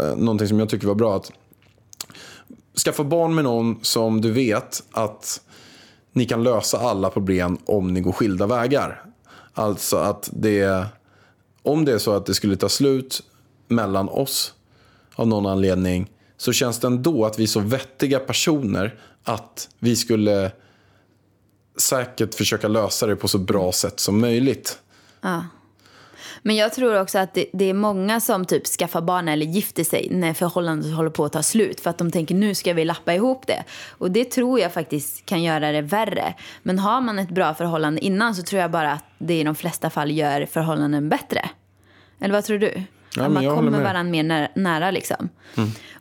eh, 0.00 0.16
någonting 0.16 0.48
som 0.48 0.58
jag 0.58 0.68
tycker 0.68 0.86
var 0.86 0.94
bra, 0.94 1.16
att 1.16 1.32
skaffa 2.84 3.04
barn 3.04 3.34
med 3.34 3.44
någon 3.44 3.78
som 3.82 4.20
du 4.20 4.30
vet 4.30 4.82
att 4.90 5.40
ni 6.12 6.24
kan 6.24 6.42
lösa 6.42 6.78
alla 6.78 7.10
problem 7.10 7.58
om 7.64 7.94
ni 7.94 8.00
går 8.00 8.12
skilda 8.12 8.46
vägar. 8.46 9.04
Alltså 9.54 9.96
att 9.96 10.30
det, 10.32 10.86
om 11.62 11.84
det 11.84 11.92
är 11.92 11.98
så 11.98 12.12
att 12.12 12.26
det 12.26 12.34
skulle 12.34 12.56
ta 12.56 12.68
slut 12.68 13.22
mellan 13.68 14.08
oss 14.08 14.54
av 15.14 15.28
någon 15.28 15.46
anledning 15.46 16.10
så 16.36 16.52
känns 16.52 16.78
det 16.78 16.86
ändå 16.86 17.24
att 17.24 17.38
vi 17.38 17.42
är 17.42 17.46
så 17.46 17.60
vettiga 17.60 18.18
personer 18.18 18.98
att 19.24 19.68
vi 19.78 19.96
skulle 19.96 20.52
säkert 21.76 22.34
försöka 22.34 22.68
lösa 22.68 23.06
det 23.06 23.16
på 23.16 23.28
så 23.28 23.38
bra 23.38 23.72
sätt 23.72 24.00
som 24.00 24.20
möjligt. 24.20 24.78
Men 26.42 26.56
jag 26.56 26.72
tror 26.72 27.00
också 27.00 27.18
att 27.18 27.34
det, 27.34 27.46
det 27.52 27.64
är 27.70 27.74
många 27.74 28.20
som 28.20 28.44
typ 28.44 28.66
skaffar 28.66 29.00
barn 29.00 29.28
eller 29.28 29.46
gifter 29.46 29.84
sig 29.84 30.08
när 30.10 30.34
förhållandet 30.34 30.94
håller 30.94 31.10
på 31.10 31.24
att 31.24 31.32
ta 31.32 31.42
slut. 31.42 31.80
För 31.80 31.90
att 31.90 31.98
de 31.98 32.10
tänker 32.10 32.34
nu 32.34 32.54
ska 32.54 32.72
vi 32.72 32.84
lappa 32.84 33.14
ihop 33.14 33.46
det. 33.46 33.64
Och 33.88 34.10
det 34.10 34.24
tror 34.24 34.60
jag 34.60 34.72
faktiskt 34.72 35.26
kan 35.26 35.42
göra 35.42 35.72
det 35.72 35.82
värre. 35.82 36.34
Men 36.62 36.78
har 36.78 37.00
man 37.00 37.18
ett 37.18 37.30
bra 37.30 37.54
förhållande 37.54 38.04
innan 38.04 38.34
så 38.34 38.42
tror 38.42 38.60
jag 38.60 38.70
bara 38.70 38.92
att 38.92 39.04
det 39.18 39.40
i 39.40 39.44
de 39.44 39.54
flesta 39.54 39.90
fall 39.90 40.10
gör 40.10 40.46
förhållanden 40.46 41.08
bättre. 41.08 41.50
Eller 42.20 42.34
vad 42.34 42.44
tror 42.44 42.58
du? 42.58 42.82
Ja, 43.16 43.24
att 43.24 43.32
man 43.32 43.44
kommer 43.46 43.82
varandra 43.82 44.10
mer 44.10 44.22
nära, 44.22 44.48
nära 44.54 44.90
liksom. 44.90 45.28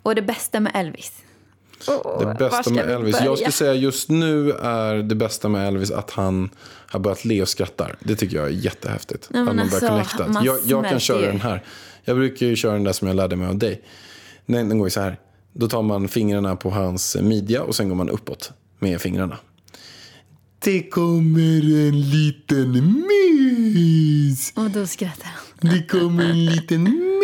Och 0.04 0.16
det 0.16 0.22
bästa 0.22 0.60
med 0.60 0.72
Elvis. 0.76 1.24
Åh, 1.88 2.20
Det 2.28 2.36
bästa 2.50 2.70
med 2.70 2.86
vi 2.88 2.94
Elvis. 2.94 3.12
börja? 3.16 3.26
Jag 3.26 3.38
skulle 3.38 3.52
säga 3.52 3.74
just 3.74 4.10
nu 4.10 4.52
är 4.52 4.96
det 4.96 5.16
bästa 5.16 5.50
med 5.50 5.68
Elvis 5.68 5.92
att 5.92 6.12
han 6.12 6.50
har 6.88 7.00
börjat 7.00 7.26
le 7.26 7.42
och 7.42 7.50
skrattar. 7.50 7.96
Det 8.00 8.16
tycker 8.16 8.38
jag 8.38 8.46
är 8.46 8.50
jättehäftigt. 8.52 9.28
men 9.30 9.42
att 9.50 9.56
man 9.56 9.56
börjar 9.56 9.72
alltså, 9.72 9.88
connecta. 9.88 10.28
man 10.28 10.44
Jag, 10.46 10.60
jag 10.66 10.86
kan 10.90 11.00
köra 11.00 11.20
ju. 11.22 11.26
den 11.28 11.42
här. 11.42 11.64
Jag 12.04 12.16
brukar 12.18 12.46
ju 12.46 12.56
köra 12.56 12.74
den 12.74 12.84
där 12.84 12.94
som 12.94 13.08
jag 13.08 13.16
lärde 13.18 13.36
mig 13.36 13.48
av 13.48 13.58
dig. 13.58 13.82
Den, 14.46 14.70
den 14.70 14.78
går 14.78 14.88
ju 14.88 14.92
så 14.92 15.02
här. 15.02 15.20
Då 15.54 15.68
tar 15.68 15.82
man 15.82 16.08
fingrarna 16.08 16.56
på 16.56 16.70
hans 16.70 17.18
midja 17.22 17.64
och 17.64 17.76
sen 17.76 17.90
går 17.90 17.96
man 17.96 18.10
uppåt 18.10 18.52
med 18.80 19.02
fingrarna. 19.02 19.38
Det 20.64 20.84
kommer 20.90 21.88
en 21.88 22.02
liten 22.10 22.72
mus. 22.72 24.54
Och 24.56 24.70
då 24.70 24.88
skrattar 24.88 25.30
han. 25.62 25.72
Det 25.72 25.84
kommer 25.88 26.24
en 26.26 26.46
liten 26.46 26.84
mus. 26.84 26.92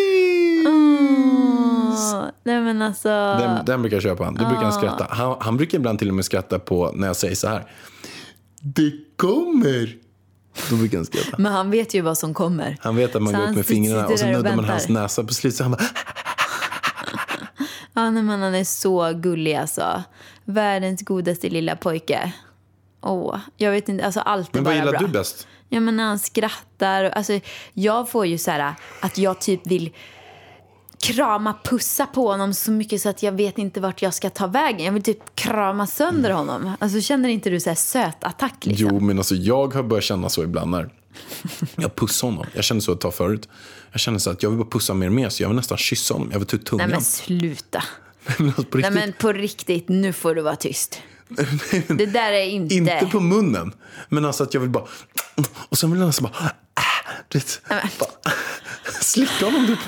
Nej 2.44 2.62
men 2.62 2.82
alltså. 2.82 3.10
Den, 3.10 3.66
den 3.66 3.82
brukar 3.82 3.96
jag 3.96 4.04
köpa. 4.04 4.26
Då 4.26 4.46
brukar 4.46 4.64
han 4.64 4.74
skratta. 4.74 5.08
Han, 5.10 5.38
han 5.40 5.58
brukar 5.58 5.78
ibland 5.78 6.00
till 6.00 6.10
och 6.10 6.16
med 6.16 6.26
skratta 6.26 6.60
på 6.60 6.92
när 6.96 7.08
jag 7.08 7.16
säger 7.16 7.36
så 7.36 7.48
här. 7.48 7.72
Det 8.62 8.92
kommer. 9.16 9.96
Då 10.70 10.76
brukar 10.76 10.98
han 10.98 11.06
skratta. 11.06 11.36
Men 11.38 11.52
han 11.54 11.72
vet 11.72 11.94
ju 11.94 12.02
vad 12.02 12.18
som 12.18 12.34
kommer. 12.34 12.78
Han 12.82 12.96
vet 12.96 13.16
att 13.16 13.22
man 13.22 13.34
Så 13.34 13.40
går 13.40 13.48
upp 13.48 13.56
med 13.56 13.66
fingrarna 13.66 14.08
och 14.08 14.20
så 14.20 14.26
nuddar 14.26 14.56
man 14.56 14.66
hans 14.66 14.90
näsa 14.90 15.24
på 15.24 15.34
slutet. 15.34 15.60
Han 15.60 15.72
bara, 15.72 15.84
Ja, 17.94 18.10
nej, 18.10 18.24
men 18.24 18.42
han 18.42 18.56
är 18.56 18.64
så 18.64 19.14
gullig 19.14 19.56
alltså. 19.56 20.04
Världens 20.46 21.02
godaste 21.02 21.50
lilla 21.50 21.76
pojke. 21.76 22.34
Åh, 23.02 23.38
jag 23.58 23.72
vet 23.72 23.90
inte, 23.90 24.06
alltså 24.06 24.20
allt 24.20 24.50
är 24.50 24.56
men 24.56 24.64
vad 24.64 24.74
bara 24.74 24.80
gillar 24.80 24.92
bra. 24.92 25.02
du 25.02 25.08
bäst? 25.08 25.48
Ja, 25.70 25.80
men 25.80 25.98
när 25.98 26.04
han 26.04 26.20
skrattar. 26.20 27.04
Alltså, 27.04 27.40
jag 27.74 28.10
får 28.10 28.26
ju 28.26 28.38
så 28.38 28.52
här 28.52 28.74
att 29.00 29.18
jag 29.18 29.42
typ 29.42 29.68
vill 29.68 29.92
krama, 31.02 31.56
pussa 31.64 32.06
på 32.06 32.32
honom 32.32 32.54
så 32.54 32.72
mycket 32.72 33.02
så 33.02 33.10
att 33.10 33.24
jag 33.24 33.32
vet 33.32 33.58
inte 33.58 33.80
vart 33.80 34.02
jag 34.02 34.14
ska 34.14 34.30
ta 34.30 34.48
vägen. 34.48 34.86
Jag 34.86 34.92
vill 34.94 35.04
typ 35.04 35.36
krama 35.36 35.88
sönder 35.88 36.30
honom. 36.32 36.72
Alltså 36.80 37.02
känner 37.02 37.30
inte 37.30 37.50
du 37.50 37.60
så 37.60 37.70
här 37.70 37.76
söt 37.76 38.24
attack 38.24 38.66
liksom? 38.66 38.88
Jo, 38.92 39.00
men 39.00 39.18
alltså 39.18 39.36
jag 39.36 39.74
har 39.74 39.84
börjat 39.84 40.04
känna 40.04 40.30
så 40.30 40.44
ibland 40.44 40.72
när 40.72 40.90
jag 41.76 41.96
pussar 41.96 42.28
honom. 42.28 42.46
Jag 42.54 42.64
kände 42.64 42.84
så 42.84 42.94
ett 42.94 43.02
tag 43.02 43.14
förut. 43.14 43.50
Jag 43.92 44.00
kände 44.00 44.20
så 44.20 44.30
att 44.30 44.44
jag 44.44 44.50
vill 44.50 44.60
bara 44.60 44.70
pussa 44.70 44.94
mer 44.94 45.08
och 45.08 45.14
mer 45.14 45.30
så 45.30 45.44
jag 45.44 45.50
vill 45.50 45.56
nästan 45.56 45.78
kyssa 45.78 46.14
honom. 46.14 46.30
Jag 46.32 46.40
vill 46.40 46.48
ta 46.48 46.56
ut 46.56 46.66
tungan. 46.66 46.90
Nej 46.90 46.96
men 46.96 47.04
sluta. 47.06 47.84
Men 48.38 48.48
alltså, 48.48 48.64
på 48.64 48.78
Nej 48.78 48.90
riktigt. 48.90 48.94
men 48.94 49.14
på 49.14 49.34
riktigt, 49.34 49.90
nu 49.90 50.14
får 50.14 50.36
du 50.36 50.42
vara 50.42 50.56
tyst. 50.56 51.02
Det 51.88 52.06
där 52.06 52.32
är 52.32 52.44
inte... 52.44 52.76
Inte 52.76 53.10
på 53.12 53.20
munnen. 53.20 53.74
Men 54.10 54.26
alltså 54.26 54.44
att 54.44 54.54
jag 54.54 54.62
vill 54.62 54.70
bara... 54.70 54.86
Och 55.70 55.78
sen 55.78 55.92
vill 55.92 56.00
jag 56.00 56.08
nästan 56.08 56.30
bara... 56.32 56.46
Äh, 56.46 56.52
du 57.28 57.40
vet, 57.40 57.62
bara 57.70 58.12
slicka 59.02 59.46
honom 59.46 59.68
typ. 59.68 59.80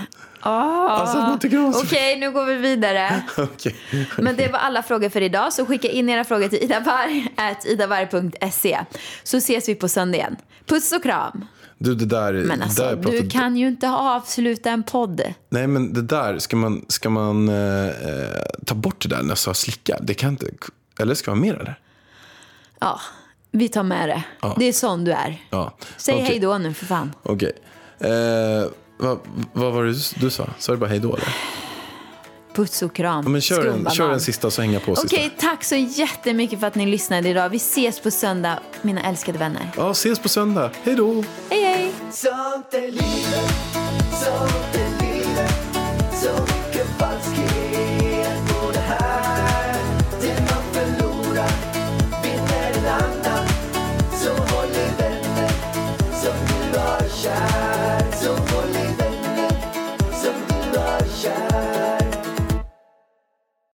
Alltså 0.41 1.17
att 1.17 1.27
man 1.29 1.39
tycker 1.39 1.65
om 1.65 1.73
så... 1.73 1.83
Okej, 1.83 2.19
nu 2.19 2.31
går 2.31 2.45
vi 2.45 2.55
vidare. 2.55 3.23
Okej. 3.37 3.75
Men 4.17 4.35
det 4.35 4.47
var 4.47 4.59
alla 4.59 4.83
frågor 4.83 5.09
för 5.09 5.21
idag. 5.21 5.53
Så 5.53 5.65
skicka 5.65 5.87
in 5.89 6.09
era 6.09 6.23
frågor 6.23 6.47
till 6.47 6.63
idavarg.idavarg.se. 6.63 8.79
Så 9.23 9.37
ses 9.37 9.69
vi 9.69 9.75
på 9.75 9.87
söndag 9.87 10.17
igen. 10.17 10.35
Puss 10.65 10.91
och 10.91 11.03
kram. 11.03 11.45
Du, 11.77 11.95
det 11.95 12.05
där... 12.05 12.33
Men 12.33 12.59
det 12.59 12.65
alltså, 12.65 12.81
där 12.83 12.95
pratar- 12.95 13.11
du 13.11 13.29
kan 13.29 13.57
ju 13.57 13.67
inte 13.67 13.89
avsluta 13.89 14.69
en 14.69 14.83
podd. 14.83 15.21
Nej, 15.49 15.67
men 15.67 15.93
det 15.93 16.01
där, 16.01 16.39
ska 16.39 16.55
man, 16.55 16.85
ska 16.87 17.09
man 17.09 17.49
eh, 17.49 17.85
eh, 17.85 17.91
ta 18.65 18.75
bort 18.75 19.01
det 19.01 19.09
där 19.09 19.21
när 19.21 19.29
jag 19.29 19.37
sa 19.37 19.53
slicka? 19.53 19.97
Det 20.01 20.13
kan 20.13 20.29
inte... 20.29 20.45
Eller 20.99 21.15
ska 21.15 21.31
man 21.31 21.39
mer 21.41 21.53
eller? 21.53 21.79
Ja, 22.79 22.99
vi 23.51 23.69
tar 23.69 23.83
med 23.83 24.09
det. 24.09 24.23
Ja. 24.41 24.55
Det 24.59 24.65
är 24.65 24.73
sån 24.73 25.05
du 25.05 25.11
är. 25.11 25.37
Ja. 25.49 25.73
Säg 25.97 26.13
Okej. 26.13 26.25
hej 26.25 26.39
då 26.39 26.57
nu 26.57 26.73
för 26.73 26.85
fan. 26.85 27.13
Okej. 27.23 27.51
Eh, 27.99 28.09
vad, 28.99 29.19
vad 29.53 29.73
var 29.73 29.83
det 29.83 30.19
du 30.21 30.29
sa? 30.29 30.47
Sa 30.57 30.71
du 30.71 30.77
bara 30.77 30.89
hej 30.89 30.99
då 30.99 31.15
eller? 31.15 31.35
Puss 32.55 32.81
och 32.81 32.95
kram. 32.95 33.23
Ja, 33.25 33.29
men 33.29 33.41
kör, 33.41 33.65
en, 33.65 33.89
kör 33.89 34.11
en 34.11 34.19
sista 34.19 34.51
så 34.51 34.61
hänger 34.61 34.73
jag 34.73 34.83
på 34.85 34.95
sista. 34.95 35.15
Okej, 35.15 35.31
tack 35.39 35.63
så 35.63 35.75
jättemycket 35.75 36.59
för 36.59 36.67
att 36.67 36.75
ni 36.75 36.85
lyssnade 36.85 37.29
idag. 37.29 37.49
Vi 37.49 37.57
ses 37.57 37.99
på 37.99 38.11
söndag, 38.11 38.59
mina 38.81 39.01
älskade 39.01 39.39
vänner. 39.39 39.71
Ja, 39.77 39.91
ses 39.91 40.19
på 40.19 40.29
söndag. 40.29 40.71
Hej 40.83 40.95
då! 40.95 41.23
Hej, 41.49 41.63
hej! 41.63 41.93